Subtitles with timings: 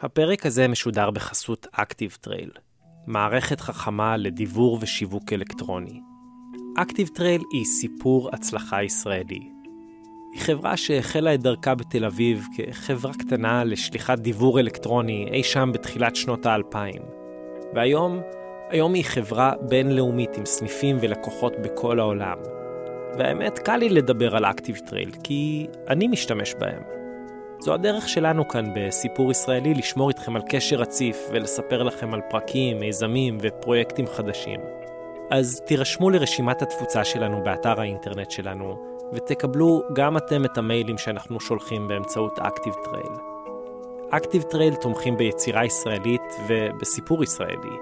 [0.00, 2.58] הפרק הזה משודר בחסות Active Trail,
[3.06, 6.00] מערכת חכמה לדיבור ושיווק אלקטרוני.
[6.78, 9.50] Active Trail היא סיפור הצלחה ישראלי.
[10.32, 16.16] היא חברה שהחלה את דרכה בתל אביב כחברה קטנה לשליחת דיבור אלקטרוני אי שם בתחילת
[16.16, 17.02] שנות האלפיים.
[17.74, 18.20] והיום,
[18.68, 22.38] היום היא חברה בינלאומית עם סניפים ולקוחות בכל העולם.
[23.18, 26.95] והאמת, קל לי לדבר על Active Trail, כי אני משתמש בהם.
[27.60, 32.80] זו הדרך שלנו כאן בסיפור ישראלי לשמור איתכם על קשר רציף ולספר לכם על פרקים,
[32.80, 34.60] מיזמים ופרויקטים חדשים.
[35.30, 38.76] אז תירשמו לרשימת התפוצה שלנו באתר האינטרנט שלנו,
[39.12, 43.20] ותקבלו גם אתם את המיילים שאנחנו שולחים באמצעות Active Trail.
[44.12, 47.76] Active Trail תומכים ביצירה ישראלית ובסיפור ישראלי,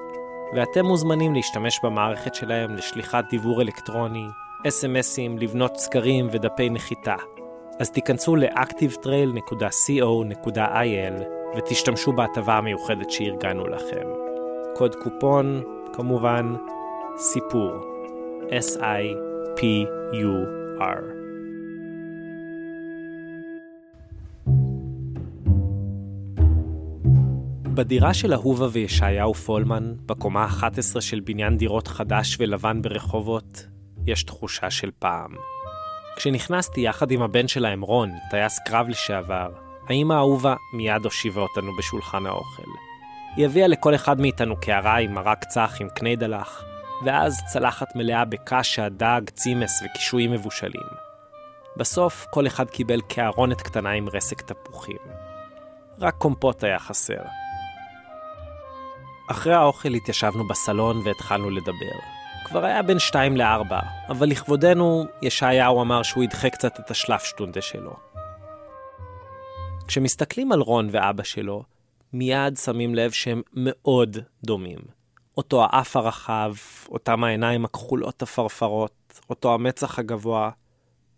[0.56, 4.26] ואתם מוזמנים להשתמש במערכת שלהם לשליחת דיבור אלקטרוני,
[4.68, 7.16] אס.אם.אסים, לבנות סקרים ודפי נחיתה.
[7.78, 11.22] אז תיכנסו ל-activetrail.co.il
[11.56, 14.06] ותשתמשו בהטבה המיוחדת שארגנו לכם.
[14.76, 16.54] קוד קופון, כמובן,
[17.16, 17.72] סיפור.
[18.48, 19.54] S-I-P-U-R.
[27.74, 33.66] בדירה של אהובה וישעיהו פולמן, בקומה 11 של בניין דירות חדש ולבן ברחובות,
[34.06, 35.34] יש תחושה של פעם.
[36.16, 39.48] כשנכנסתי יחד עם הבן שלהם, רון, טייס קרב לשעבר,
[39.88, 42.62] האמא האהובה מיד הושיבה אותנו בשולחן האוכל.
[43.36, 46.64] היא הביאה לכל אחד מאיתנו קערה עם מרק צח עם קני דלח,
[47.04, 51.04] ואז צלחת מלאה בקשה, דג, צימס וקישואים מבושלים.
[51.76, 54.96] בסוף כל אחד קיבל קערונת קטנה עם רסק תפוחים.
[56.00, 57.22] רק קומפוט היה חסר.
[59.30, 62.13] אחרי האוכל התיישבנו בסלון והתחלנו לדבר.
[62.44, 67.62] כבר היה בין שתיים לארבע, אבל לכבודנו, ישעיהו אמר שהוא ידחה קצת את השלף שטונדה
[67.62, 67.96] שלו.
[69.86, 71.62] כשמסתכלים על רון ואבא שלו,
[72.12, 74.78] מיד שמים לב שהם מאוד דומים.
[75.36, 76.54] אותו האף הרחב,
[76.88, 80.50] אותם העיניים הכחולות הפרפרות, אותו המצח הגבוה,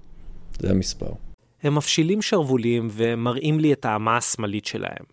[0.59, 1.13] זה המספר.
[1.63, 5.05] הם מפשילים שרוולים ומראים לי את האמה השמאלית שלהם.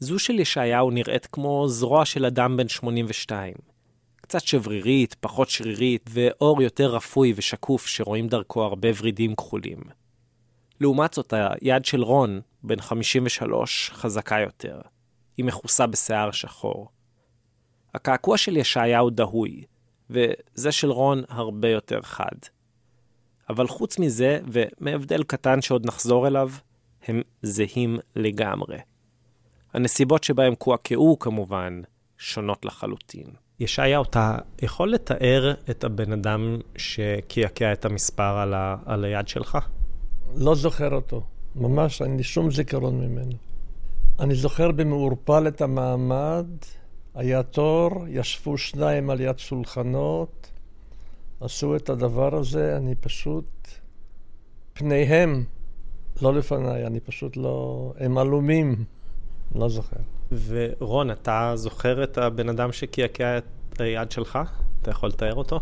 [0.00, 3.54] זו של ישעיהו נראית כמו זרוע של אדם בן 82.
[4.16, 9.80] קצת שברירית, פחות שרירית, ואור יותר רפוי ושקוף שרואים דרכו הרבה ורידים כחולים.
[10.80, 14.80] לעומת זאת, היד של רון, בן 53, חזקה יותר.
[15.36, 16.88] היא מכוסה בשיער שחור.
[17.94, 19.64] הקעקוע של ישעיהו דהוי,
[20.10, 22.36] וזה של רון הרבה יותר חד.
[23.50, 26.50] אבל חוץ מזה, ומהבדל קטן שעוד נחזור אליו,
[27.06, 28.78] הם זהים לגמרי.
[29.74, 31.80] הנסיבות שבהם קועקעו, כמובן,
[32.18, 33.26] שונות לחלוטין.
[33.60, 38.76] ישעיהו, אתה יכול לתאר את הבן אדם שקעקע את המספר על, ה...
[38.84, 39.58] על היד שלך?
[40.34, 41.22] לא זוכר אותו.
[41.56, 43.32] ממש, אין לי שום זיכרון ממנו.
[44.20, 46.46] אני זוכר במעורפל את המעמד,
[47.14, 50.39] היה תור, ישבו שניים על יד שולחנות,
[51.40, 53.68] עשו את הדבר הזה, אני פשוט...
[54.72, 55.44] פניהם,
[56.22, 57.92] לא לפניי, אני פשוט לא...
[57.98, 58.84] הם עלומים,
[59.54, 59.96] לא זוכר.
[60.46, 64.38] ורון, אתה זוכר את הבן אדם שקעקע את היד שלך?
[64.82, 65.60] אתה יכול לתאר אותו?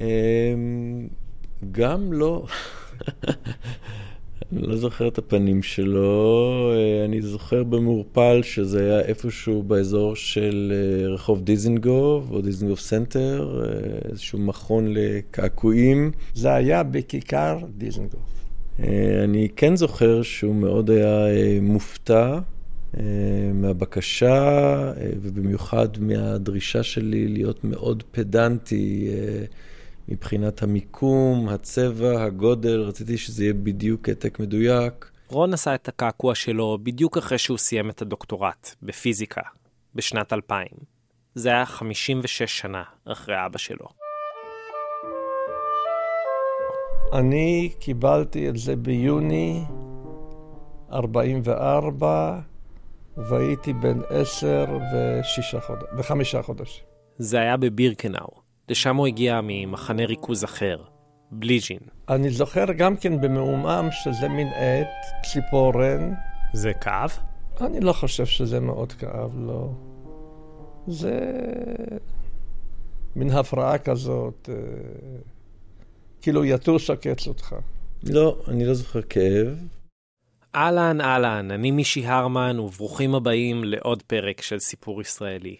[0.00, 1.08] אמ,
[1.72, 2.46] גם לא.
[4.52, 10.72] אני לא זוכר את הפנים שלו, אה, אני זוכר במעורפל שזה היה איפשהו באזור של
[10.74, 16.10] אה, רחוב דיזנגוף או דיזנגוף סנטר, אה, איזשהו מכון לקעקועים.
[16.34, 18.38] זה היה בכיכר דיזנגוף.
[19.24, 21.26] אני כן זוכר שהוא מאוד היה
[21.62, 22.38] מופתע
[23.54, 29.08] מהבקשה, ובמיוחד מהדרישה שלי להיות מאוד פדנטי.
[30.08, 35.10] מבחינת המיקום, הצבע, הגודל, רציתי שזה יהיה בדיוק העתק מדויק.
[35.28, 39.40] רון עשה את הקעקוע שלו בדיוק אחרי שהוא סיים את הדוקטורט, בפיזיקה,
[39.94, 40.66] בשנת 2000.
[41.34, 43.86] זה היה 56 שנה אחרי אבא שלו.
[47.12, 49.64] אני קיבלתי את זה ביוני
[50.92, 52.40] 44,
[53.16, 54.78] והייתי בן 10
[55.98, 56.84] וחמישה חודשים.
[57.18, 58.47] זה היה בבירקנאו.
[58.68, 60.82] לשם הוא הגיע ממחנה ריכוז אחר,
[61.30, 61.78] בליז'ין.
[62.08, 66.14] אני זוכר גם כן במעומעם שזה מין עט, ציפורן.
[66.52, 67.18] זה כאב?
[67.60, 69.70] אני לא חושב שזה מאוד כאב, לא.
[70.86, 71.20] זה
[73.16, 74.54] מין הפרעה כזאת, אה,
[76.22, 77.54] כאילו יטוש עקץ אותך.
[78.02, 79.58] לא, אני לא זוכר כאב.
[80.54, 85.56] אהלן, אהלן, אני מישי הרמן, וברוכים הבאים לעוד פרק של סיפור ישראלי.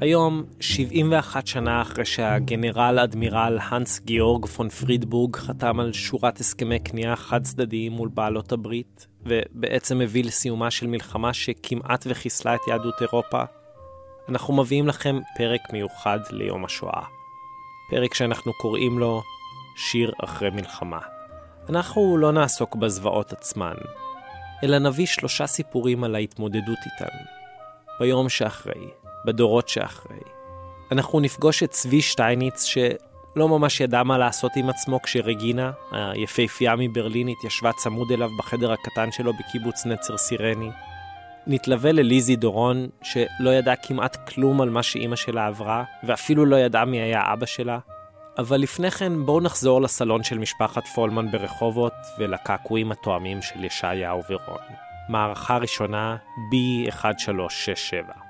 [0.00, 7.16] היום, 71 שנה אחרי שהגנרל אדמירל הנס גיאורג פון פרידבורג חתם על שורת הסכמי כניעה
[7.16, 13.42] חד צדדיים מול בעלות הברית, ובעצם הביא לסיומה של מלחמה שכמעט וחיסלה את יהדות אירופה,
[14.28, 17.02] אנחנו מביאים לכם פרק מיוחד ליום השואה.
[17.90, 19.22] פרק שאנחנו קוראים לו
[19.76, 21.00] שיר אחרי מלחמה.
[21.68, 23.74] אנחנו לא נעסוק בזוועות עצמן,
[24.64, 27.16] אלא נביא שלושה סיפורים על ההתמודדות איתן.
[28.00, 28.90] ביום שאחרי,
[29.26, 30.20] בדורות שאחרי.
[30.92, 37.28] אנחנו נפגוש את צבי שטייניץ, שלא ממש ידע מה לעשות עם עצמו כשרגינה, היפהפייה מברלין,
[37.28, 40.70] התיישבה צמוד אליו בחדר הקטן שלו בקיבוץ נצר סירני.
[41.46, 46.84] נתלווה לליזי דורון, שלא ידעה כמעט כלום על מה שאימא שלה עברה, ואפילו לא ידעה
[46.84, 47.78] מי היה אבא שלה.
[48.38, 54.60] אבל לפני כן בואו נחזור לסלון של משפחת פולמן ברחובות ולקעקועים התואמים של ישעיהו ורון.
[55.08, 56.16] מערכה ראשונה
[56.52, 58.25] B1367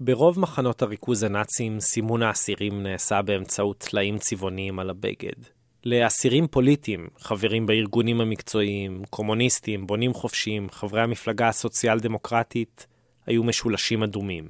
[0.00, 5.44] ברוב מחנות הריכוז הנאצים סימון האסירים נעשה באמצעות טלאים צבעוניים על הבגד.
[5.84, 12.86] לאסירים פוליטיים, חברים בארגונים המקצועיים, קומוניסטים, בונים חופשיים, חברי המפלגה הסוציאל-דמוקרטית,
[13.26, 14.48] היו משולשים אדומים.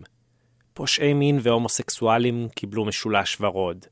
[0.75, 3.87] פושעי מין והומוסקסואלים קיבלו משולש ורוד.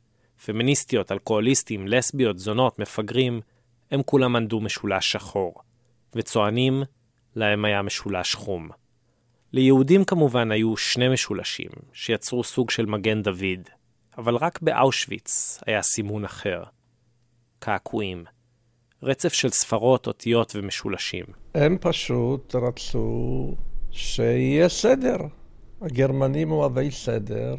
[0.47, 3.41] פמיניסטיות, אלכוהוליסטים, לסביות, זונות, מפגרים,
[3.91, 5.55] הם כולם ענדו משולש שחור.
[6.15, 6.83] וצוענים,
[7.37, 8.69] להם היה משולש חום.
[9.57, 13.63] ליהודים כמובן היו שני משולשים, שיצרו סוג של מגן דוד,
[14.19, 16.63] אבל רק באושוויץ היה סימון אחר.
[17.59, 18.25] קעקועים.
[19.03, 21.25] רצף של ספרות, אותיות ומשולשים.
[21.55, 23.55] הם פשוט רצו
[23.91, 25.17] שיהיה סדר.
[25.81, 27.57] הגרמנים אוהבי סדר,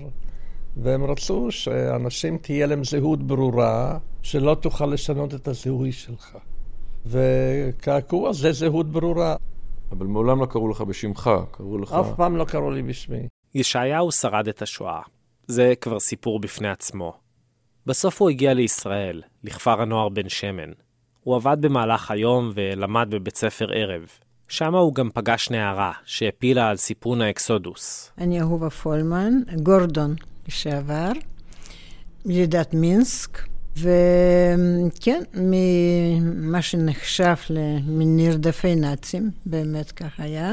[0.77, 6.37] והם רצו שאנשים תהיה להם זהות ברורה, שלא תוכל לשנות את הזהוי שלך.
[7.05, 9.35] וקעקוע זה זהות ברורה.
[9.91, 11.93] אבל מעולם לא קראו לך בשמך, קראו לך...
[11.93, 13.27] אף פעם לא קראו לי בשמי.
[13.55, 15.01] ישעיהו שרד את השואה.
[15.47, 17.13] זה כבר סיפור בפני עצמו.
[17.85, 20.71] בסוף הוא הגיע לישראל, לכפר הנוער בן שמן.
[21.23, 24.07] הוא עבד במהלך היום ולמד בבית ספר ערב.
[24.49, 28.11] שם הוא גם פגש נערה שהפילה על סיפון האקסודוס.
[28.17, 30.15] אני אהובה פולמן, גורדון
[30.47, 31.11] לשעבר,
[32.25, 33.39] ילידת מינסק,
[33.77, 40.51] וכן, ממה שנחשב לנרדפי נאצים, באמת כך היה.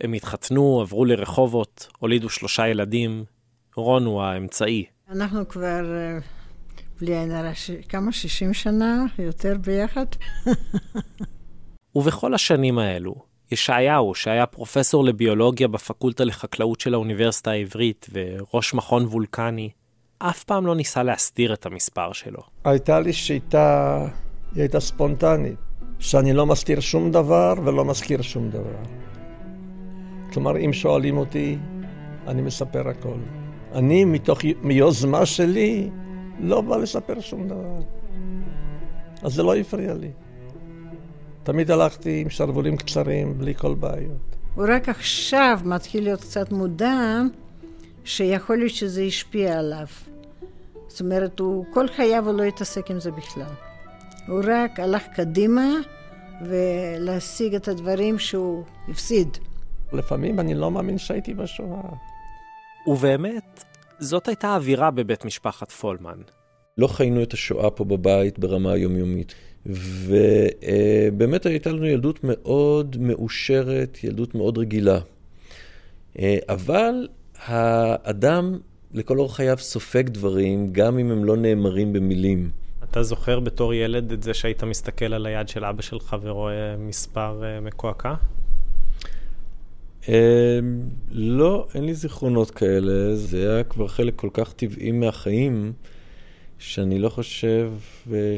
[0.00, 3.24] הם התחתנו, עברו לרחובות, הולידו שלושה ילדים.
[3.76, 4.84] רון הוא האמצעי.
[5.10, 5.84] אנחנו כבר,
[7.00, 7.52] בלי עין הרע,
[7.88, 8.12] כמה?
[8.12, 10.06] 60 שנה יותר ביחד.
[11.94, 13.14] ובכל השנים האלו,
[13.52, 19.70] ישעיהו, שהיה פרופסור לביולוגיה בפקולטה לחקלאות של האוניברסיטה העברית וראש מכון וולקני,
[20.28, 22.42] אף פעם לא ניסה להסתיר את המספר שלו.
[22.64, 23.98] הייתה לי שיטה,
[24.54, 25.56] היא הייתה ספונטנית,
[25.98, 28.82] שאני לא מסתיר שום דבר ולא מזכיר שום דבר.
[30.32, 31.58] כלומר, אם שואלים אותי,
[32.26, 33.18] אני מספר הכל.
[33.74, 35.90] אני, מתוך, מיוזמה שלי,
[36.40, 37.80] לא בא לספר שום דבר.
[39.22, 40.10] אז זה לא הפריע לי.
[41.42, 44.36] תמיד הלכתי עם שרוולים קצרים, בלי כל בעיות.
[44.54, 47.20] הוא רק עכשיו מתחיל להיות קצת מודע
[48.04, 49.86] שיכול להיות שזה השפיע עליו.
[50.92, 53.52] זאת אומרת, הוא כל חייו הוא לא התעסק עם זה בכלל.
[54.28, 55.70] הוא רק הלך קדימה
[56.46, 59.38] ולהשיג את הדברים שהוא הפסיד.
[59.92, 61.82] לפעמים אני לא מאמין שהייתי בשואה.
[62.86, 63.64] ובאמת,
[63.98, 66.18] זאת הייתה האווירה בבית משפחת פולמן.
[66.78, 69.34] לא חיינו את השואה פה בבית ברמה היומיומית.
[69.66, 74.98] ובאמת הייתה לנו ילדות מאוד מאושרת, ילדות מאוד רגילה.
[76.48, 77.08] אבל
[77.44, 78.58] האדם
[78.94, 82.50] לכל אורך חייו סופג דברים, גם אם הם לא נאמרים במילים.
[82.84, 87.42] אתה זוכר בתור ילד את זה שהיית מסתכל על היד של אבא שלך ורואה מספר
[87.62, 88.14] מקועקע?
[91.10, 95.72] לא, אין לי זיכרונות כאלה, זה היה כבר חלק כל כך טבעי מהחיים.
[96.62, 97.72] שאני לא חושב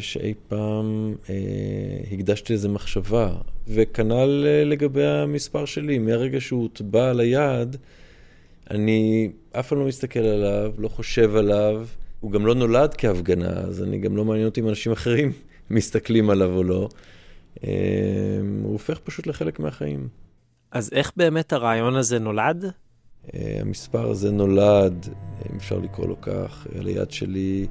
[0.00, 1.34] שאי פעם אה,
[2.12, 3.32] הקדשתי לזה מחשבה.
[3.68, 7.76] וכנ"ל אה, לגבי המספר שלי, מהרגע שהוא הוטבע על היד,
[8.70, 11.86] אני אף פעם לא מסתכל עליו, לא חושב עליו.
[12.20, 15.32] הוא גם לא נולד כהפגנה, אז אני גם לא מעניין אותי אם אנשים אחרים
[15.70, 16.88] מסתכלים עליו או לא.
[17.64, 17.70] אה,
[18.62, 20.08] הוא הופך פשוט לחלק מהחיים.
[20.70, 22.64] אז איך באמת הרעיון הזה נולד?
[23.34, 25.08] אה, המספר הזה נולד,
[25.50, 27.66] אם אפשר לקרוא לו כך, על היד שלי.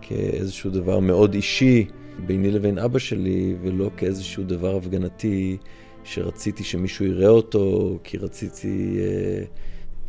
[0.00, 1.86] כאיזשהו דבר מאוד אישי
[2.26, 5.56] ביני לבין אבא שלי, ולא כאיזשהו דבר הפגנתי
[6.04, 9.46] שרציתי שמישהו יראה אותו, כי רציתי uh,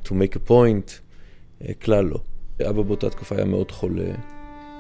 [0.06, 1.00] to make a point,
[1.62, 2.20] uh, כלל לא.
[2.70, 4.12] אבא באותה תקופה היה מאוד חולה,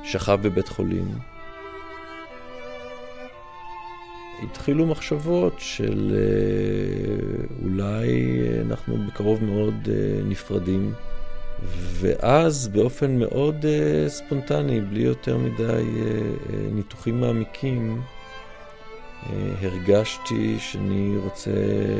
[0.03, 1.11] שכב בבית חולים.
[4.43, 8.09] התחילו מחשבות של uh, אולי
[8.61, 9.89] אנחנו בקרוב מאוד uh,
[10.25, 10.93] נפרדים.
[11.99, 19.27] ואז באופן מאוד uh, ספונטני, בלי יותר מדי uh, uh, ניתוחים מעמיקים, uh,
[19.61, 21.51] הרגשתי שאני רוצה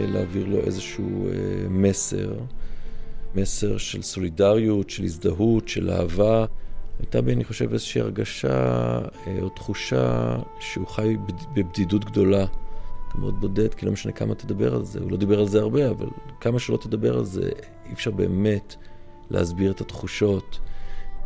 [0.08, 1.34] להעביר לו איזשהו uh,
[1.70, 2.34] מסר,
[3.36, 6.46] מסר של סולידריות, של הזדהות, של אהבה.
[7.00, 11.18] הייתה בי, אני חושב, איזושהי הרגשה uh, או תחושה שהוא חי
[11.54, 12.46] בבדידות גדולה.
[13.20, 15.90] מאוד בודד, כי לא משנה כמה תדבר על זה, הוא לא דיבר על זה הרבה,
[15.90, 16.08] אבל
[16.40, 17.50] כמה שלא תדבר על זה,
[17.86, 18.76] אי אפשר באמת
[19.30, 20.60] להסביר את התחושות.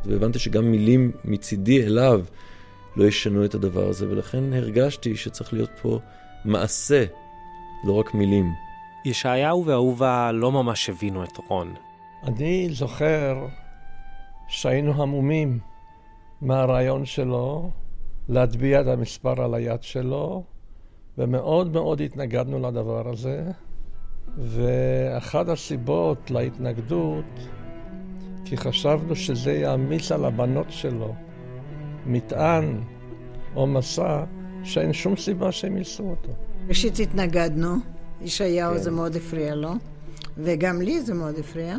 [0.05, 2.21] והבנתי שגם מילים מצידי אליו
[2.95, 5.99] לא ישנו את הדבר הזה, ולכן הרגשתי שצריך להיות פה
[6.45, 7.05] מעשה,
[7.83, 8.53] לא רק מילים.
[9.05, 11.73] ישעיהו ואהובה לא ממש הבינו את רון.
[12.23, 13.45] אני זוכר
[14.47, 15.59] שהיינו המומים
[16.41, 17.71] מהרעיון שלו
[18.29, 20.43] להטביע את המספר על היד שלו,
[21.17, 23.51] ומאוד מאוד התנגדנו לדבר הזה.
[24.37, 27.25] ואחת הסיבות להתנגדות
[28.45, 31.15] כי חשבנו שזה יעמיס על הבנות שלו
[32.05, 32.81] מטען
[33.55, 34.23] או מסע
[34.63, 36.31] שאין שום סיבה שהם יישאו אותו.
[36.67, 37.75] ראשית התנגדנו,
[38.21, 38.77] ישעיהו כן.
[38.77, 39.71] זה מאוד הפריע לו,
[40.37, 41.77] וגם לי זה מאוד הפריע.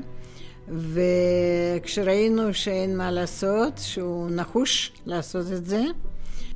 [0.77, 5.83] וכשראינו שאין מה לעשות, שהוא נחוש לעשות את זה,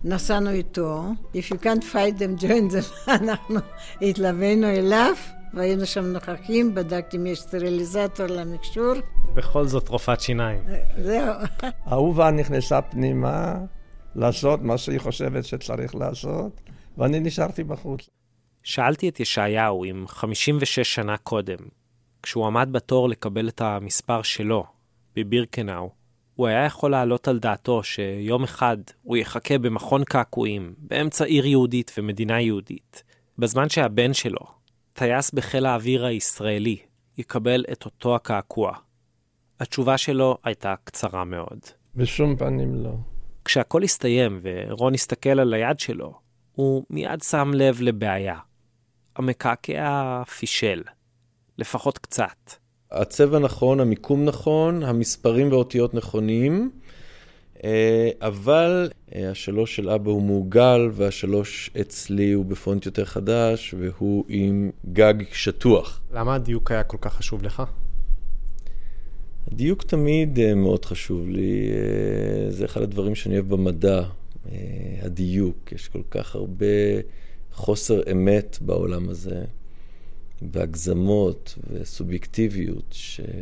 [0.05, 1.05] נסענו איתו.
[1.35, 3.11] If you can't fight them, join them.
[3.23, 3.61] אנחנו
[4.03, 5.15] התלווינו אליו.
[5.55, 8.93] והיינו שם נוכחים, בדקתי אם יש סטריליזטור למכשור.
[9.35, 10.61] בכל זאת רופאת שיניים.
[11.03, 11.35] זהו.
[11.93, 13.55] אהובה נכנסה פנימה
[14.15, 16.61] לעשות מה שהיא חושבת שצריך לעשות,
[16.99, 18.09] ואני נשארתי בחוץ.
[18.63, 21.57] שאלתי את ישעיהו אם 56 שנה קודם,
[22.25, 24.65] כשהוא עמד בתור לקבל את המספר שלו,
[25.17, 25.91] בבירקנאו,
[26.35, 31.95] הוא היה יכול להעלות על דעתו שיום אחד הוא יחכה במכון קעקועים, באמצע עיר יהודית
[31.99, 33.03] ומדינה יהודית,
[33.39, 34.41] בזמן שהבן שלו,
[34.93, 36.77] טייס בחיל האוויר הישראלי
[37.19, 38.73] יקבל את אותו הקעקוע?
[39.61, 41.61] התשובה שלו הייתה קצרה מאוד.
[41.95, 42.95] בשום פנים לא.
[43.45, 46.15] כשהכל הסתיים ורון הסתכל על היד שלו,
[46.53, 48.39] הוא מיד שם לב לבעיה.
[49.17, 50.83] המקעקע פישל,
[51.59, 52.53] לפחות קצת.
[52.91, 56.71] הצבע נכון, המיקום נכון, המספרים והאותיות נכונים,
[57.65, 64.25] אה, אבל אה, השלוש של אבא הוא מעוגל, והשלוש אצלי הוא בפונט יותר חדש, והוא
[64.29, 66.01] עם גג שטוח.
[66.13, 67.63] למה הדיוק היה כל כך חשוב לך?
[69.53, 71.71] הדיוק תמיד אה, מאוד חשוב לי,
[72.49, 74.03] זה אחד הדברים שאני אוהב במדע,
[75.03, 75.73] הדיוק.
[75.73, 76.67] יש כל כך הרבה
[77.53, 79.45] חוסר אמת בעולם הזה,
[80.43, 83.35] והגזמות וסובייקטיביות, שאני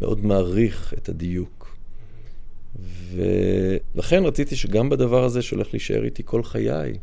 [0.00, 1.76] מאוד מעריך את הדיוק.
[3.12, 6.98] ולכן רציתי שגם בדבר הזה שהולך להישאר איתי כל חיי,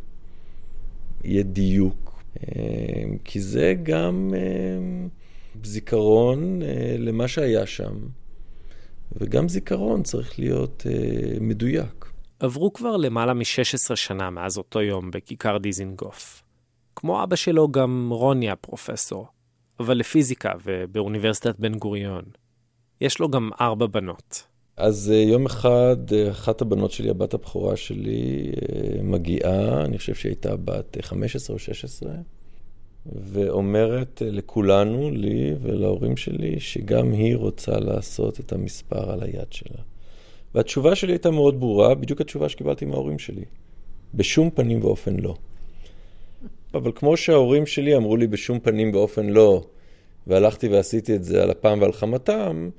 [1.24, 2.10] יהיה דיוק.
[2.38, 5.08] אה, כי זה גם אה,
[5.64, 7.94] זיכרון אה, למה שהיה שם,
[9.12, 10.86] וגם זיכרון צריך להיות
[11.42, 12.06] מדויק.
[12.40, 16.44] עברו כבר למעלה מ-16 שנה מאז אותו יום בכיכר דיזינגוף.
[17.00, 19.28] כמו אבא שלו, גם רוני הפרופסור,
[19.80, 22.24] אבל לפיזיקה ובאוניברסיטת בן גוריון.
[23.02, 24.44] יש לו גם ארבע בנות.
[24.78, 30.16] אז אה, יום אחד, אה, אחת הבנות שלי, הבת הבכורה שלי, אה, מגיעה, אני חושב
[30.16, 32.12] שהיא הייתה בת 15 או 16,
[33.06, 39.82] ואומרת לכולנו, לי ולהורים שלי, שגם היא רוצה לעשות את המספר על היד שלה.
[40.56, 43.46] והתשובה שלי הייתה מאוד ברורה, בדיוק התשובה שקיבלתי מההורים שלי.
[44.14, 45.36] בשום פנים ואופן לא.
[46.74, 49.66] אבל כמו שההורים שלי אמרו לי בשום פנים ואופן לא,
[50.28, 52.70] והלכתי ועשיתי את זה על אפם ועל חמתם,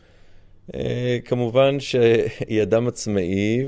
[0.74, 3.66] אה, כמובן שהיא אדם עצמאי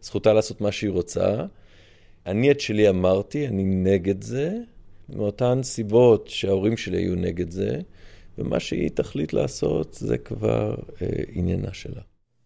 [0.00, 1.44] וזכותה לעשות מה שהיא רוצה.
[2.26, 4.52] אני את שלי אמרתי, אני נגד זה,
[5.08, 7.80] מאותן סיבות שההורים שלי היו נגד זה,
[8.38, 12.00] ומה שהיא תחליט לעשות זה כבר אה, עניינה שלה.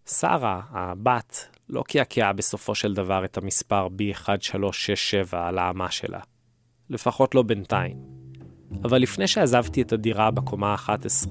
[0.08, 6.20] שרה, הבת, לא קעקעה בסופו של דבר את המספר B1367 על האמה שלה.
[6.90, 7.96] לפחות לא בינתיים.
[8.84, 11.30] אבל לפני שעזבתי את הדירה בקומה ה-11,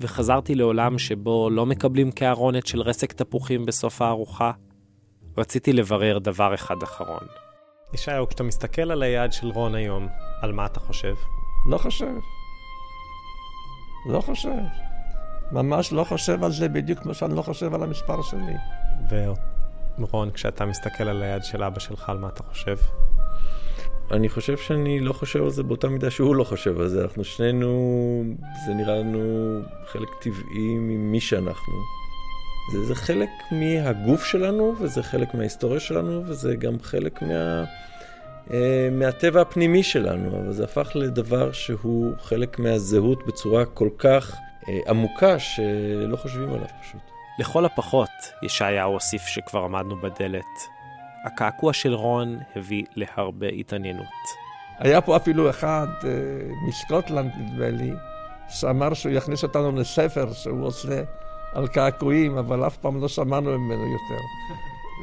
[0.00, 4.52] וחזרתי לעולם שבו לא מקבלים כהרונת של רסק תפוחים בסוף הארוחה,
[5.38, 7.26] רציתי לברר דבר אחד אחרון.
[7.94, 10.08] ישעיהו, כשאתה מסתכל על היד של רון היום,
[10.42, 11.14] על מה אתה חושב?
[11.66, 12.12] לא חושב.
[14.06, 14.58] לא חושב.
[15.52, 18.54] ממש לא חושב על זה בדיוק כמו שאני לא חושב על המספר שלי.
[19.98, 22.76] ורון, כשאתה מסתכל על היד של אבא שלך, על מה אתה חושב?
[24.12, 27.02] אני חושב שאני לא חושב על זה באותה מידה שהוא לא חושב על זה.
[27.02, 28.24] אנחנו שנינו,
[28.66, 31.74] זה נראה לנו חלק טבעי ממי שאנחנו.
[32.72, 37.64] זה, זה חלק מהגוף שלנו, וזה חלק מההיסטוריה שלנו, וזה גם חלק מה,
[38.52, 40.42] אה, מהטבע הפנימי שלנו.
[40.42, 44.36] אבל זה הפך לדבר שהוא חלק מהזהות בצורה כל כך
[44.86, 47.00] עמוקה שלא חושבים עליו פשוט.
[47.38, 48.10] לכל הפחות,
[48.42, 50.79] ישעיהו הוסיף שכבר עמדנו בדלת.
[51.24, 54.06] הקעקוע של רון הביא להרבה התעניינות.
[54.78, 56.04] היה פה אפילו אחד uh,
[56.68, 57.92] מסקוטלנד, נדמה לי,
[58.48, 61.02] שאמר שהוא יכניס אותנו לספר שהוא עושה
[61.54, 64.22] על קעקועים, אבל אף פעם לא שמענו ממנו יותר.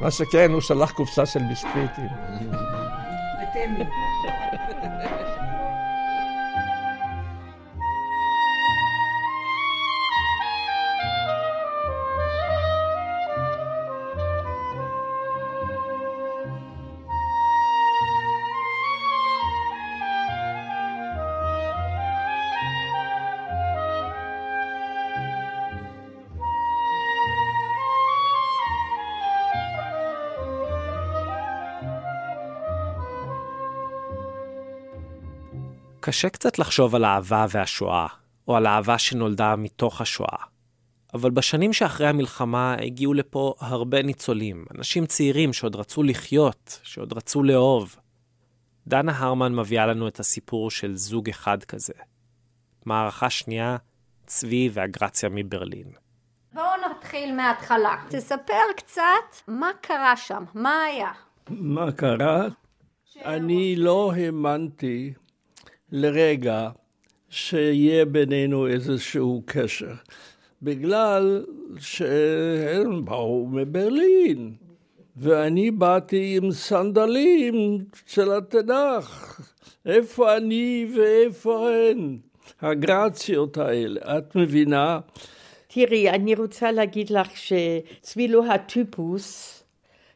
[0.02, 2.08] מה שכן, הוא שלח קופסה של ביסקוויטים.
[36.00, 38.06] קשה קצת לחשוב על אהבה והשואה,
[38.48, 40.38] או על אהבה שנולדה מתוך השואה.
[41.14, 47.42] אבל בשנים שאחרי המלחמה הגיעו לפה הרבה ניצולים, אנשים צעירים שעוד רצו לחיות, שעוד רצו
[47.42, 47.96] לאהוב.
[48.86, 51.92] דנה הרמן מביאה לנו את הסיפור של זוג אחד כזה.
[52.86, 53.76] מערכה שנייה,
[54.26, 55.90] צבי ואגרציה מברלין.
[56.52, 57.96] בואו נתחיל מההתחלה.
[58.08, 61.12] תספר קצת מה קרה שם, מה היה.
[61.50, 62.46] מה קרה?
[63.24, 65.12] אני לא האמנתי
[65.92, 66.68] לרגע
[67.30, 69.92] שיהיה בינינו איזשהו קשר,
[70.62, 71.44] בגלל
[71.78, 74.52] שהם באו מברלין,
[75.16, 79.40] ואני באתי עם סנדלים של התנ"ך.
[79.86, 82.18] איפה אני ואיפה הן?
[82.60, 85.00] הגרציות האלה, את מבינה?
[85.68, 89.57] תראי, אני רוצה להגיד לך שצבי לא הטיפוס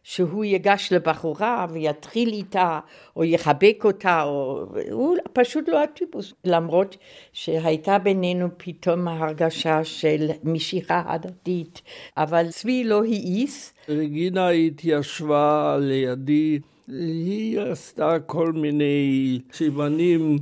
[0.02, 2.80] שהוא ייגש לבחורה ויתחיל איתה,
[3.16, 4.64] או יחבק אותה, או...
[4.90, 6.32] הוא פשוט לא הטיפוס.
[6.44, 6.96] למרות
[7.32, 11.82] שהייתה בינינו פתאום ההרגשה של משיכה הדדית,
[12.16, 13.74] אבל צבי לא העיס.
[13.88, 20.38] רגינה התיישבה לידי, היא עשתה כל מיני סימנים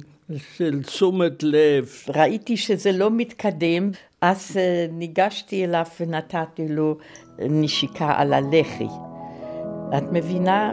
[0.57, 1.88] של תשומת לב.
[2.14, 6.96] ראיתי שזה לא מתקדם, אז אה, ניגשתי אליו ונתתי לו
[7.38, 9.10] נשיקה על הלחי.
[9.98, 10.72] את מבינה?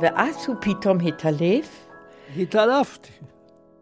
[0.00, 1.88] ואז הוא פתאום התעלף.
[2.36, 3.10] התעלפתי.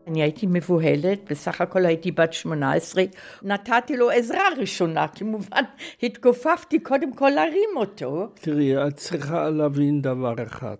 [0.07, 3.05] אני הייתי מבוהלת, בסך הכל הייתי בת 18,
[3.42, 5.62] נתתי לו עזרה ראשונה, כמובן
[6.02, 8.29] התכופפתי קודם כל להרים אותו.
[8.35, 10.76] תראי, את צריכה להבין דבר אחד,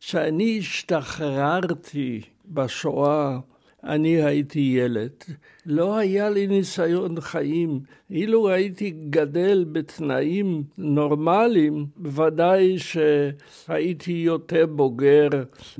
[0.00, 3.38] שאני השתחררתי בשואה
[3.86, 5.12] אני הייתי ילד,
[5.66, 7.80] לא היה לי ניסיון חיים.
[8.10, 15.28] אילו הייתי גדל בתנאים נורמליים, בוודאי שהייתי יותר בוגר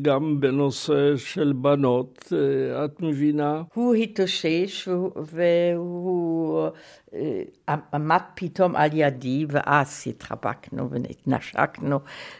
[0.02, 3.62] גם בנושא של בנות, אה, את מבינה?
[3.74, 6.68] הוא התאושש והוא
[7.14, 7.42] אה,
[7.92, 11.98] עמד פתאום על ידי, ואז התחבקנו ונשקנו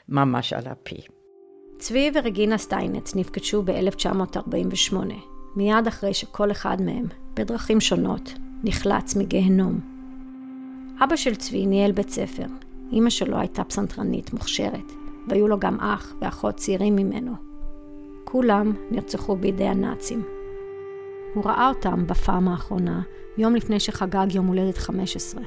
[0.09, 1.01] ממש על הפי.
[1.79, 5.36] צבי ורגינה סטיינץ נפגשו ב-1948.
[5.57, 8.33] מיד אחרי שכל אחד מהם, בדרכים שונות,
[8.65, 9.81] נחלץ מגיהנום.
[11.05, 12.47] אבא של צבי ניהל בית ספר,
[12.93, 14.93] אמא שלו הייתה פסנתרנית מוכשרת,
[15.29, 17.33] והיו לו גם אח ואחות צעירים ממנו.
[18.25, 20.23] כולם נרצחו בידי הנאצים.
[21.35, 23.03] הוא ראה אותם בפעם האחרונה,
[23.39, 25.43] יום לפני שחגג יום הולדת 15.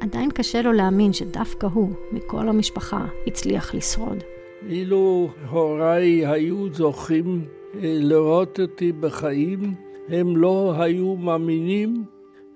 [0.00, 4.22] עדיין קשה לו להאמין שדווקא הוא, מכל המשפחה, הצליח לשרוד.
[4.68, 7.44] אילו הוריי היו זוכים
[7.82, 9.74] לראות אותי בחיים,
[10.08, 12.04] הם לא היו מאמינים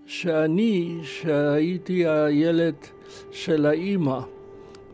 [0.07, 2.75] שאני, שהייתי הילד
[3.31, 4.21] של האימא,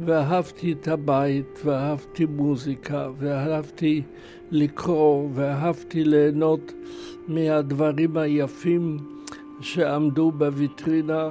[0.00, 4.02] ואהבתי את הבית, ואהבתי מוזיקה, ואהבתי
[4.50, 6.72] לקרוא, ואהבתי ליהנות
[7.28, 8.96] מהדברים היפים
[9.60, 11.30] שעמדו בוויטרינה.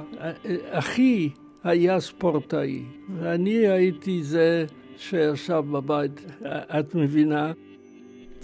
[0.70, 1.30] אחי
[1.64, 2.82] היה ספורטאי,
[3.14, 6.24] ואני הייתי זה שישב בבית,
[6.78, 7.52] את מבינה?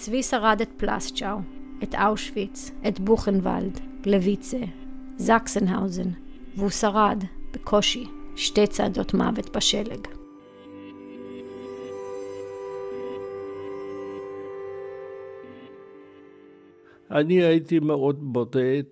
[0.03, 1.39] צבי שרד את פלסצ'או,
[1.83, 4.59] את אושוויץ, את בוכנוולד, גלוויצה,
[5.17, 6.11] זקסנהאוזן,
[6.57, 8.05] והוא שרד, בקושי,
[8.37, 10.07] שתי צעדות מוות בשלג.
[17.11, 18.83] אני הייתי מאוד בודד,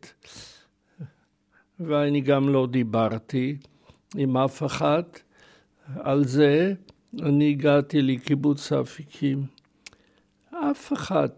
[1.81, 3.57] ואני גם לא דיברתי
[4.17, 5.03] עם אף אחד
[5.97, 6.75] על זה.
[7.23, 9.58] אני הגעתי לקיבוץ האפיקים.
[10.71, 11.29] אף אחד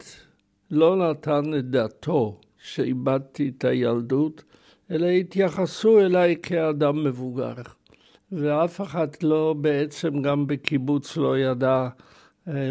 [0.70, 4.44] לא נתן את דעתו שאיבדתי את הילדות,
[4.90, 7.54] אלא התייחסו אליי כאדם מבוגר.
[8.32, 11.88] ואף אחד לא, בעצם גם בקיבוץ לא ידע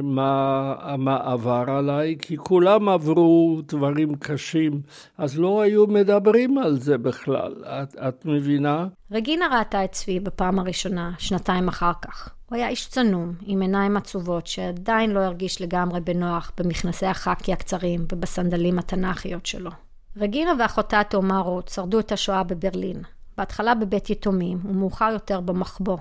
[0.03, 4.81] מה, מה עבר עליי, כי כולם עברו דברים קשים,
[5.17, 7.63] אז לא היו מדברים על זה בכלל.
[7.65, 8.87] את, את מבינה?
[9.11, 12.38] רגינה ראתה את צבי בפעם הראשונה, שנתיים אחר כך.
[12.49, 18.05] הוא היה איש צנום, עם עיניים עצובות, שעדיין לא הרגיש לגמרי בנוח במכנסי החאקי הקצרים
[18.11, 19.71] ובסנדלים התנ"כיות שלו.
[20.17, 23.01] רגינה ואחותה התאומה רות שרדו את השואה בברלין,
[23.37, 25.97] בהתחלה בבית יתומים ומאוחר יותר במחבוא.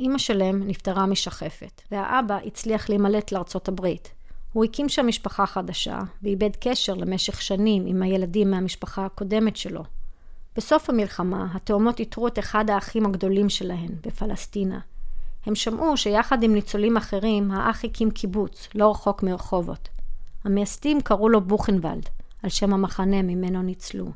[0.00, 4.12] אימא שלהם נפטרה משחפת, והאבא הצליח להימלט לארצות הברית.
[4.52, 9.84] הוא הקים שם משפחה חדשה, ואיבד קשר למשך שנים עם הילדים מהמשפחה הקודמת שלו.
[10.56, 14.78] בסוף המלחמה, התאומות איתרו את אחד האחים הגדולים שלהן, בפלסטינה.
[15.46, 19.88] הם שמעו שיחד עם ניצולים אחרים, האח הקים קיבוץ, לא רחוק מרחובות.
[20.44, 22.08] המייסדים קראו לו בוכנוולד,
[22.42, 24.06] על שם המחנה ממנו ניצלו.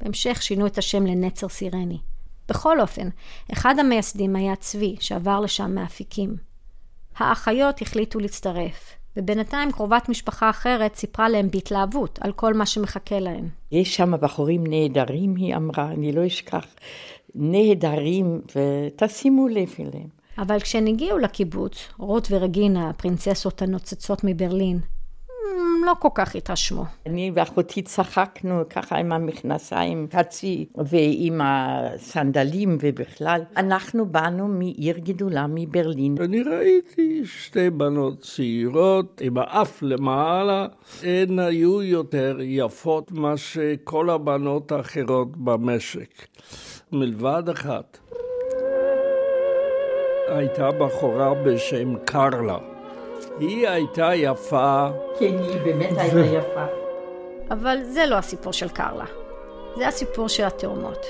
[0.00, 1.98] בהמשך שינו את השם לנצר סירני.
[2.48, 3.08] בכל אופן,
[3.52, 6.36] אחד המייסדים היה צבי, שעבר לשם מאפיקים.
[7.16, 13.48] האחיות החליטו להצטרף, ובינתיים קרובת משפחה אחרת סיפרה להם בהתלהבות על כל מה שמחכה להם.
[13.72, 16.66] יש שם בחורים נהדרים, היא אמרה, אני לא אשכח.
[17.34, 20.23] נהדרים, ותשימו לב אליהם.
[20.38, 24.80] אבל כשהן הגיעו לקיבוץ, רות ורגינה, הפרינצסות הנוצצות מברלין,
[25.84, 26.84] לא כל כך התרשמו.
[27.06, 33.40] אני ואחותי צחקנו ככה עם המכנסיים חצי ועם הסנדלים ובכלל.
[33.56, 36.16] אנחנו באנו מעיר גדולה מברלין.
[36.20, 40.66] אני ראיתי שתי בנות צעירות עם האף למעלה,
[41.02, 46.26] הן היו יותר יפות מאשר כל הבנות האחרות במשק,
[46.92, 47.98] מלבד אחת.
[50.28, 52.56] הייתה בחורה בשם קרלה.
[53.38, 54.88] היא הייתה יפה.
[55.18, 56.64] כן, היא באמת הייתה יפה.
[57.50, 59.04] אבל זה לא הסיפור של קרלה.
[59.76, 61.06] זה הסיפור של התאומות.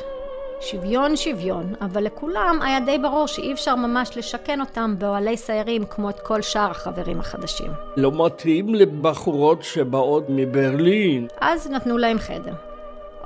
[0.61, 6.11] שוויון שוויון, אבל לכולם היה די ברור שאי אפשר ממש לשכן אותם באוהלי סיירים כמו
[6.11, 7.73] את כל שאר החברים החדשים.
[7.97, 11.27] לא מתאים לבחורות שבאות מברלין.
[11.41, 12.55] אז נתנו להם חדר.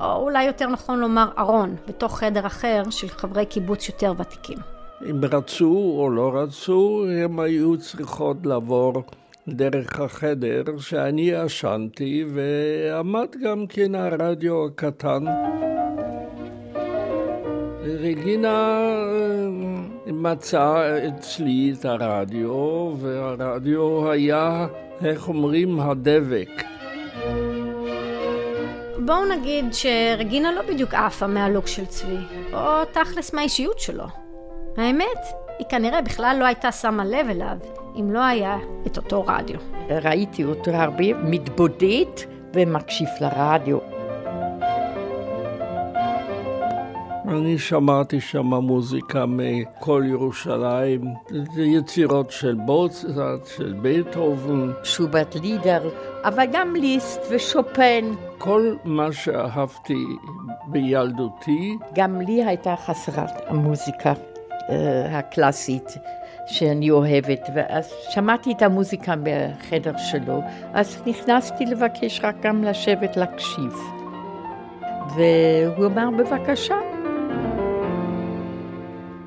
[0.00, 4.77] או אולי יותר נכון לומר ארון, בתוך חדר אחר של חברי קיבוץ יותר ותיקים.
[5.02, 9.02] אם רצו או לא רצו, הם היו צריכות לעבור
[9.48, 15.24] דרך החדר שאני ישנתי, ועמד גם כן הרדיו הקטן.
[17.84, 18.78] רגינה
[20.06, 24.66] אה, מצאה אצלי את הרדיו, והרדיו היה,
[25.04, 26.50] איך אומרים, הדבק.
[28.98, 32.16] בואו נגיד שרגינה לא בדיוק עפה מהלוק של צבי,
[32.52, 34.27] או תכלס מהאישיות שלו.
[34.78, 35.26] האמת,
[35.58, 37.56] היא כנראה בכלל לא הייתה שמה לב אליו,
[38.00, 39.58] אם לא היה את אותו רדיו.
[39.90, 42.06] ראיתי אותו הרבה מתבודד
[42.54, 43.78] ומקשיב לרדיו.
[47.28, 51.00] אני שמעתי שם מוזיקה מכל ירושלים,
[51.56, 53.06] יצירות של בוצט,
[53.56, 54.70] של בייטהובן.
[54.84, 55.90] שובת לידר,
[56.24, 58.04] אבל גם ליסט ושופן.
[58.38, 60.04] כל מה שאהבתי
[60.66, 61.76] בילדותי.
[61.94, 64.12] גם לי הייתה חסרת המוזיקה.
[64.68, 65.96] אה, הקלאסית
[66.46, 70.40] שאני אוהבת, ואז שמעתי את המוזיקה בחדר שלו,
[70.72, 73.72] אז נכנסתי לבקש רק גם לשבת להקשיב.
[75.16, 76.74] והוא אמר, בבקשה.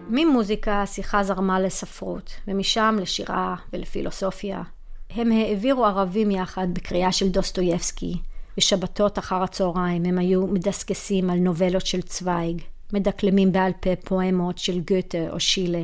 [0.09, 4.61] ממוזיקה השיחה זרמה לספרות, ומשם לשירה ולפילוסופיה.
[5.09, 8.13] הם העבירו ערבים יחד בקריאה של דוסטויבסקי.
[8.57, 12.61] בשבתות אחר הצהריים הם היו מדסקסים על נובלות של צוויג,
[12.93, 15.83] מדקלמים בעל פה פואמות של גוטה או שילה.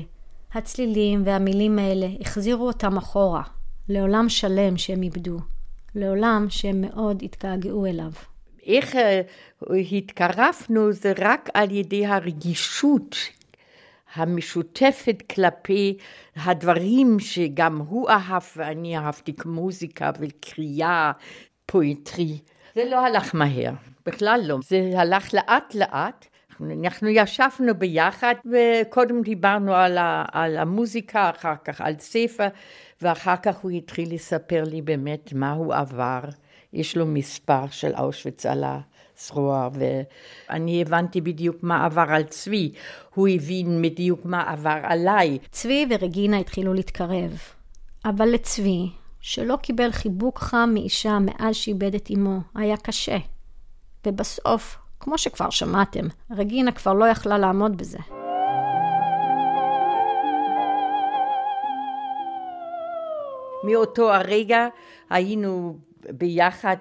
[0.54, 3.44] הצלילים והמילים האלה החזירו אותם אחורה,
[3.90, 5.38] לעולם שלם שהם איבדו,
[5.96, 8.12] לעולם שהם מאוד התגעגעו אליו.
[8.66, 8.96] איך
[9.92, 13.16] התקרבנו זה רק על ידי הרגישות
[14.16, 15.98] המשותפת כלפי
[16.36, 21.12] הדברים שגם הוא אהב ואני אהבתי כמוזיקה וקריאה,
[21.66, 22.38] פואטרי.
[22.76, 23.72] זה לא הלך מהר,
[24.06, 24.58] בכלל לא.
[24.68, 26.26] זה הלך לאט לאט.
[26.62, 32.48] אנחנו ישבנו ביחד וקודם דיברנו על, ה, על המוזיקה, אחר כך על ספר,
[33.02, 36.22] ואחר כך הוא התחיל לספר לי באמת מה הוא עבר.
[36.74, 42.72] יש לו מספר של אושוויץ על הזרוע, ואני הבנתי בדיוק מה עבר על צבי.
[43.16, 45.38] הוא הבין בדיוק מה עבר עליי.
[45.52, 47.40] צבי ורגינה התחילו להתקרב,
[48.06, 48.90] אבל לצבי,
[49.22, 53.18] שלא קיבל חיבוק חם מאישה מאז שאיבד את אמו, היה קשה.
[54.06, 57.98] ובסוף כמו שכבר שמעתם, רגינה כבר לא יכלה לעמוד בזה.
[63.64, 64.68] מאותו הרגע
[65.10, 65.78] היינו
[66.12, 66.76] ביחד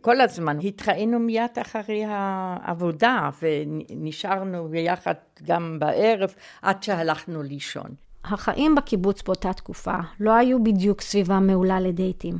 [0.00, 7.90] כל הזמן, התראינו מיד אחרי העבודה ונשארנו ביחד גם בערב עד שהלכנו לישון.
[8.24, 12.38] החיים בקיבוץ באותה תקופה לא היו בדיוק סביבה מעולה לדייטים.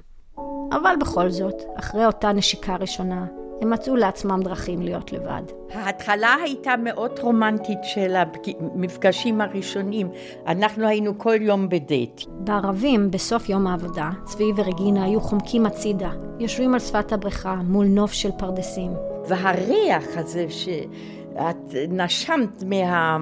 [0.72, 3.26] אבל בכל זאת, אחרי אותה נשיקה ראשונה,
[3.62, 5.42] הם מצאו לעצמם דרכים להיות לבד.
[5.72, 10.08] ההתחלה הייתה מאוד רומנטית של המפגשים הראשונים.
[10.46, 12.22] אנחנו היינו כל יום בדייט.
[12.28, 18.12] בערבים, בסוף יום העבודה, צבי ורגינה היו חומקים הצידה, יושבים על שפת הבריכה מול נוף
[18.12, 18.92] של פרדסים.
[19.28, 23.18] והריח הזה שאת נשמת מה...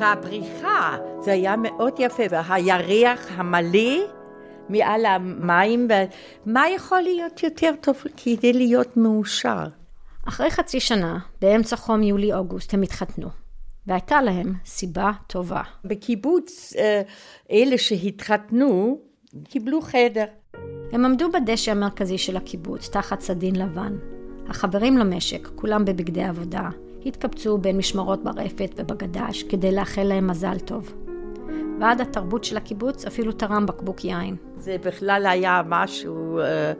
[0.00, 4.04] מהבריכה, זה היה מאוד יפה, והירח המלא
[4.68, 5.88] מעל המים,
[6.46, 9.64] ומה יכול להיות יותר טוב כדי להיות מאושר?
[10.28, 13.28] אחרי חצי שנה, באמצע חום יולי-אוגוסט, הם התחתנו.
[13.86, 15.62] והייתה להם סיבה טובה.
[15.84, 17.02] בקיבוץ, אה,
[17.50, 19.00] אלה שהתחתנו,
[19.44, 20.24] קיבלו חדר.
[20.92, 23.96] הם עמדו בדשא המרכזי של הקיבוץ, תחת סדין לבן.
[24.48, 26.68] החברים למשק, כולם בבגדי עבודה,
[27.06, 31.03] התקבצו בין משמרות ברפת ובגדש כדי לאחל להם מזל טוב.
[31.80, 34.36] ועד התרבות של הקיבוץ אפילו תרם בקבוק יין.
[34.56, 36.72] זה בכלל היה משהו אה,